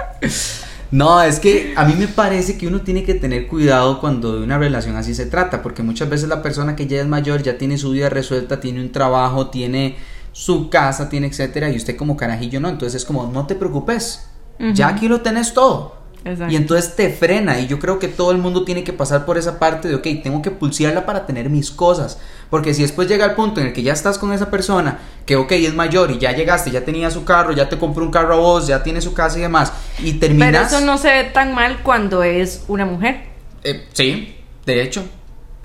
¿no? 0.91 1.21
Es 1.21 1.39
que 1.39 1.73
a 1.75 1.85
mí 1.85 1.95
me 1.97 2.07
parece 2.07 2.57
que 2.57 2.67
uno 2.67 2.81
tiene 2.81 3.03
que 3.03 3.13
tener 3.13 3.47
cuidado 3.47 3.99
cuando 3.99 4.37
de 4.37 4.43
una 4.43 4.57
relación 4.57 4.95
así 4.95 5.15
se 5.15 5.25
trata, 5.25 5.61
porque 5.61 5.83
muchas 5.83 6.09
veces 6.09 6.27
la 6.27 6.41
persona 6.41 6.75
que 6.75 6.87
ya 6.87 7.01
es 7.01 7.07
mayor 7.07 7.41
ya 7.41 7.57
tiene 7.57 7.77
su 7.77 7.91
vida 7.91 8.09
resuelta, 8.09 8.59
tiene 8.59 8.81
un 8.81 8.91
trabajo, 8.91 9.47
tiene 9.47 9.97
su 10.33 10.69
casa, 10.69 11.09
tiene 11.09 11.27
etcétera, 11.27 11.69
y 11.69 11.77
usted 11.77 11.95
como 11.95 12.17
carajillo 12.17 12.59
no, 12.59 12.69
entonces 12.69 13.01
es 13.01 13.05
como, 13.05 13.27
no 13.31 13.47
te 13.47 13.55
preocupes, 13.55 14.27
ya 14.73 14.89
aquí 14.89 15.07
lo 15.07 15.21
tenés 15.21 15.53
todo. 15.53 16.00
Exacto. 16.23 16.53
Y 16.53 16.55
entonces 16.55 16.95
te 16.95 17.09
frena 17.09 17.59
y 17.59 17.67
yo 17.67 17.79
creo 17.79 17.97
que 17.97 18.07
todo 18.07 18.31
el 18.31 18.37
mundo 18.37 18.63
tiene 18.63 18.83
que 18.83 18.93
pasar 18.93 19.25
por 19.25 19.37
esa 19.37 19.57
parte 19.57 19.87
de, 19.87 19.95
ok, 19.95 20.07
tengo 20.21 20.41
que 20.41 20.51
pulsearla 20.51 21.05
para 21.05 21.25
tener 21.25 21.49
mis 21.49 21.71
cosas. 21.71 22.19
Porque 22.49 22.73
si 22.73 22.81
después 22.81 23.07
llega 23.07 23.25
el 23.25 23.33
punto 23.33 23.61
en 23.61 23.67
el 23.67 23.73
que 23.73 23.81
ya 23.81 23.93
estás 23.93 24.17
con 24.17 24.31
esa 24.33 24.51
persona, 24.51 24.99
que 25.25 25.35
ok, 25.35 25.51
es 25.53 25.73
mayor 25.73 26.11
y 26.11 26.19
ya 26.19 26.31
llegaste, 26.33 26.69
ya 26.69 26.85
tenía 26.85 27.09
su 27.09 27.23
carro, 27.23 27.53
ya 27.53 27.69
te 27.69 27.77
compró 27.77 28.03
un 28.03 28.11
carro 28.11 28.33
a 28.33 28.37
vos, 28.37 28.67
ya 28.67 28.83
tiene 28.83 29.01
su 29.01 29.13
casa 29.13 29.39
y 29.39 29.41
demás, 29.41 29.73
y 29.99 30.13
terminas... 30.13 30.51
Pero 30.51 30.65
eso 30.65 30.85
no 30.85 30.97
se 30.97 31.07
ve 31.07 31.23
tan 31.25 31.55
mal 31.55 31.79
cuando 31.81 32.23
es 32.23 32.65
una 32.67 32.85
mujer. 32.85 33.23
Eh, 33.63 33.87
sí, 33.93 34.35
de 34.65 34.83
hecho. 34.83 35.03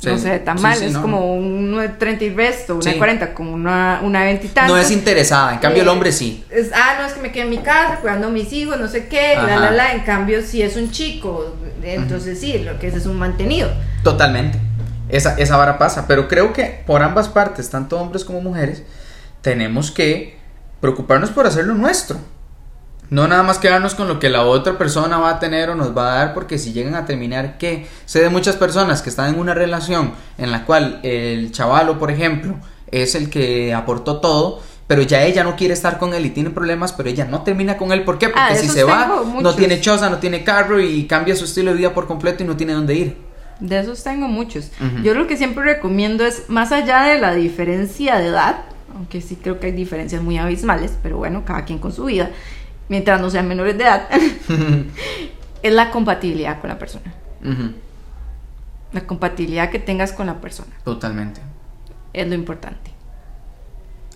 No 0.04 0.18
Sí, 0.18 0.28
ve 0.28 0.38
tan 0.40 0.58
sí, 0.58 0.62
mal. 0.62 0.76
sí, 0.76 0.84
es 0.86 0.92
no, 0.92 1.02
como 1.02 1.80
de 1.80 1.88
30 1.88 2.24
y 2.24 2.30
resto, 2.34 2.74
una 2.74 2.82
Sí. 2.82 2.90
de 2.90 2.98
40, 2.98 3.32
como 3.34 3.52
una, 3.54 4.00
una 4.02 4.20
de 4.20 4.26
20 4.26 4.46
y 4.46 4.48
tantos. 4.50 4.76
No 4.76 4.80
es 4.82 4.90
interesada, 4.90 5.54
en 5.54 5.58
cambio 5.58 5.82
el 5.82 5.88
Eh, 5.88 5.90
hombre 5.90 6.12
sí. 6.12 6.44
es, 6.50 6.70
ah, 6.74 6.96
no, 7.00 7.06
es 7.06 7.14
que 7.14 7.20
me 7.22 7.32
quedé 7.32 7.44
en 7.44 7.50
mi 7.50 7.58
casa 7.58 7.96
cuidando 8.00 8.26
a 8.26 8.30
mis 8.30 8.52
hijos, 8.52 8.78
no 8.78 8.88
sé 8.88 9.08
qué, 9.08 9.34
la, 9.36 9.42
Ajá. 9.44 9.60
la, 9.60 9.70
la. 9.70 9.92
En 9.94 10.00
cambio, 10.00 10.42
si 10.42 10.60
es 10.62 10.76
un 10.76 10.90
chico, 10.90 11.56
entonces 11.82 12.38
sí, 12.38 12.58
lo 12.58 12.78
que 12.78 12.88
es 12.88 12.94
es 12.94 13.06
un 13.06 13.16
mantenido. 13.16 13.70
Totalmente. 14.02 14.58
Esa, 15.08 15.34
esa 15.38 15.56
vara 15.56 15.78
pasa. 15.78 16.06
Pero 16.06 16.28
creo 16.28 16.52
que 16.52 16.82
por 16.86 17.02
ambas 17.02 17.28
partes, 17.28 17.70
tanto 17.70 17.98
hombres 17.98 18.24
como 18.24 18.40
mujeres, 18.40 18.82
tenemos 19.40 19.90
que 19.90 20.36
preocuparnos 20.80 21.30
por 21.30 21.46
hacer 21.46 21.64
lo 21.64 21.74
nuestro. 21.74 22.18
No 23.10 23.28
nada 23.28 23.42
más 23.42 23.58
quedarnos 23.58 23.94
con 23.94 24.08
lo 24.08 24.18
que 24.18 24.28
la 24.28 24.44
otra 24.44 24.78
persona 24.78 25.18
va 25.18 25.30
a 25.30 25.38
tener 25.38 25.70
o 25.70 25.74
nos 25.74 25.96
va 25.96 26.12
a 26.12 26.16
dar, 26.16 26.34
porque 26.34 26.58
si 26.58 26.72
llegan 26.72 26.94
a 26.94 27.06
terminar, 27.06 27.56
¿qué? 27.58 27.86
Sé 28.04 28.20
de 28.20 28.30
muchas 28.30 28.56
personas 28.56 29.02
que 29.02 29.10
están 29.10 29.34
en 29.34 29.40
una 29.40 29.54
relación 29.54 30.12
en 30.38 30.50
la 30.50 30.64
cual 30.64 31.00
el 31.02 31.52
chavalo, 31.52 31.98
por 31.98 32.10
ejemplo, 32.10 32.56
es 32.90 33.14
el 33.14 33.30
que 33.30 33.72
aportó 33.74 34.20
todo, 34.20 34.60
pero 34.86 35.02
ya 35.02 35.24
ella 35.24 35.44
no 35.44 35.56
quiere 35.56 35.74
estar 35.74 35.98
con 35.98 36.14
él 36.14 36.26
y 36.26 36.30
tiene 36.30 36.50
problemas, 36.50 36.92
pero 36.92 37.08
ella 37.08 37.24
no 37.24 37.42
termina 37.42 37.76
con 37.76 37.92
él. 37.92 38.04
¿Por 38.04 38.18
qué? 38.18 38.28
Porque 38.28 38.40
Ah, 38.40 38.54
si 38.54 38.68
se 38.68 38.84
va, 38.84 39.22
no 39.40 39.54
tiene 39.54 39.80
choza, 39.80 40.10
no 40.10 40.18
tiene 40.18 40.44
carro 40.44 40.80
y 40.80 41.06
cambia 41.06 41.34
su 41.36 41.44
estilo 41.44 41.72
de 41.72 41.78
vida 41.78 41.94
por 41.94 42.06
completo 42.06 42.42
y 42.42 42.46
no 42.46 42.56
tiene 42.56 42.72
dónde 42.72 42.94
ir. 42.94 43.16
De 43.60 43.80
esos 43.80 44.02
tengo 44.02 44.28
muchos. 44.28 44.70
Yo 45.02 45.14
lo 45.14 45.26
que 45.26 45.36
siempre 45.36 45.64
recomiendo 45.64 46.24
es, 46.24 46.44
más 46.48 46.72
allá 46.72 47.02
de 47.02 47.18
la 47.18 47.34
diferencia 47.34 48.16
de 48.18 48.26
edad, 48.26 48.64
aunque 48.94 49.20
sí 49.20 49.36
creo 49.36 49.58
que 49.58 49.66
hay 49.66 49.72
diferencias 49.72 50.22
muy 50.22 50.38
abismales, 50.38 50.92
pero 51.02 51.16
bueno, 51.18 51.44
cada 51.44 51.64
quien 51.64 51.78
con 51.78 51.92
su 51.92 52.04
vida, 52.04 52.30
mientras 52.88 53.20
no 53.20 53.30
sean 53.30 53.48
menores 53.48 53.76
de 53.78 53.84
edad, 53.84 54.08
es 55.62 55.72
la 55.72 55.90
compatibilidad 55.90 56.60
con 56.60 56.68
la 56.70 56.78
persona. 56.78 57.12
La 58.92 59.00
compatibilidad 59.06 59.70
que 59.70 59.78
tengas 59.78 60.12
con 60.12 60.26
la 60.26 60.40
persona 60.40 60.72
Totalmente. 60.84 61.40
es 62.12 62.26
lo 62.26 62.34
importante. 62.34 62.92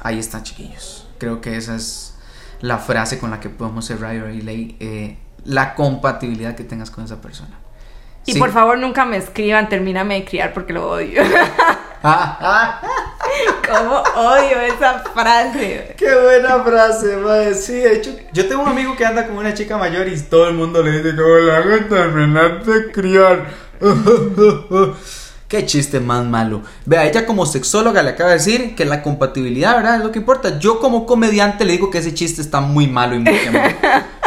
Ahí 0.03 0.19
está, 0.19 0.43
chiquillos. 0.43 1.07
Creo 1.19 1.41
que 1.41 1.57
esa 1.57 1.75
es 1.77 2.17
la 2.61 2.79
frase 2.79 3.19
con 3.19 3.31
la 3.31 3.41
que 3.41 3.49
podemos 3.51 3.85
cerrar 3.85 4.15
y 4.33 4.41
ley. 4.41 4.77
eh, 4.81 5.19
la 5.45 5.75
compatibilidad 5.75 6.55
que 6.55 6.65
tengas 6.65 6.91
con 6.91 7.05
esa 7.05 7.21
persona. 7.21 7.59
Y 8.27 8.33
Sí. 8.35 8.39
por 8.39 8.53
favor 8.53 8.79
nunca 8.79 9.05
me 9.07 9.17
escriban, 9.17 9.69
termíname 9.71 10.15
de 10.17 10.25
criar 10.27 10.53
porque 10.53 10.73
lo 10.73 10.91
odio. 10.91 11.23
Ah, 12.03 12.39
ah, 12.41 12.81
Como 13.71 13.97
odio 14.17 14.61
esa 14.61 14.99
frase. 15.15 15.95
¡Qué 15.97 16.15
buena 16.15 16.63
frase, 16.65 17.17
madre! 17.17 17.55
Sí, 17.55 17.75
de 17.75 17.95
hecho, 17.95 18.11
yo 18.33 18.49
tengo 18.49 18.63
un 18.63 18.69
amigo 18.69 18.97
que 18.97 19.05
anda 19.05 19.27
con 19.27 19.37
una 19.37 19.55
chica 19.55 19.79
mayor 19.79 20.09
y 20.09 20.21
todo 20.21 20.49
el 20.49 20.55
mundo 20.55 20.83
le 20.83 20.91
dice 20.93 21.15
que 21.15 21.23
la 21.23 21.57
hago 21.59 21.87
terminar 21.89 22.65
de 22.65 22.91
criar. 22.91 23.47
Qué 25.49 25.67
chiste 25.67 25.99
más 25.99 26.25
malo. 26.25 26.63
Vea, 26.87 27.07
ella 27.07 27.27
como 27.27 27.45
sexóloga 27.45 28.03
le 28.03 28.11
acaba 28.11 28.31
de 28.31 28.37
decir 28.37 28.77
que 28.77 28.85
la 28.85 29.03
compatibilidad, 29.03 29.77
¿verdad? 29.77 29.97
Es 29.97 30.05
lo 30.05 30.13
que 30.13 30.21
importa. 30.21 30.59
Yo 30.59 30.79
como 30.79 31.07
comediante 31.07 31.65
le 31.65 31.73
digo 31.73 31.91
que 31.91 31.99
ese 31.99 32.15
chiste 32.15 32.41
está 32.41 32.61
muy 32.61 32.87
malo 32.87 33.17
y 33.17 33.19
muy 33.19 33.35
quemado. 33.37 33.75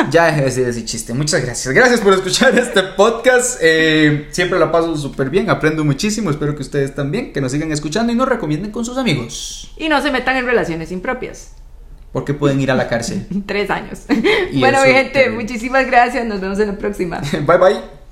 Ya 0.12 0.26
dejé 0.26 0.40
de 0.42 0.46
decir 0.46 0.68
ese 0.68 0.86
chiste. 0.86 1.14
Muchas 1.14 1.42
gracias. 1.42 1.74
Gracias 1.74 2.00
por 2.02 2.14
escuchar 2.14 2.58
este 2.58 2.84
podcast. 2.84 3.60
Eh, 3.62 4.28
siempre 4.32 4.60
la 4.60 4.72
paso 4.72 4.96
súper 4.98 5.30
bien. 5.30 5.50
Aprendo 5.50 5.84
muchísimo. 5.84 6.30
Espero 6.30 6.56
que 6.56 6.62
ustedes 6.62 6.94
también. 6.96 7.34
Que 7.34 7.42
nos 7.42 7.52
sigan 7.52 7.72
escuchando 7.72 8.12
y 8.12 8.16
nos 8.16 8.28
recomienden 8.28 8.72
con 8.72 8.86
sus 8.86 8.98
amigos. 8.98 9.74
Y 9.78 9.90
no 9.90 10.02
se 10.02 10.12
metan 10.12 10.38
en 10.38 10.46
relaciones 10.46 10.92
impropias. 10.92 11.54
Porque 12.12 12.34
pueden 12.34 12.62
ir 12.62 12.70
a 12.70 12.76
la 12.76 12.88
cárcel. 12.88 13.26
Tres 13.48 13.70
años. 13.70 14.02
Y 14.52 14.60
bueno, 14.60 14.80
mi 14.86 14.92
gente, 14.92 15.24
te- 15.24 15.30
muchísimas 15.30 15.86
gracias. 15.88 16.26
Nos 16.26 16.40
vemos 16.42 16.60
en 16.60 16.68
la 16.68 16.78
próxima. 16.78 17.22
bye 17.48 17.58
bye. 17.58 18.03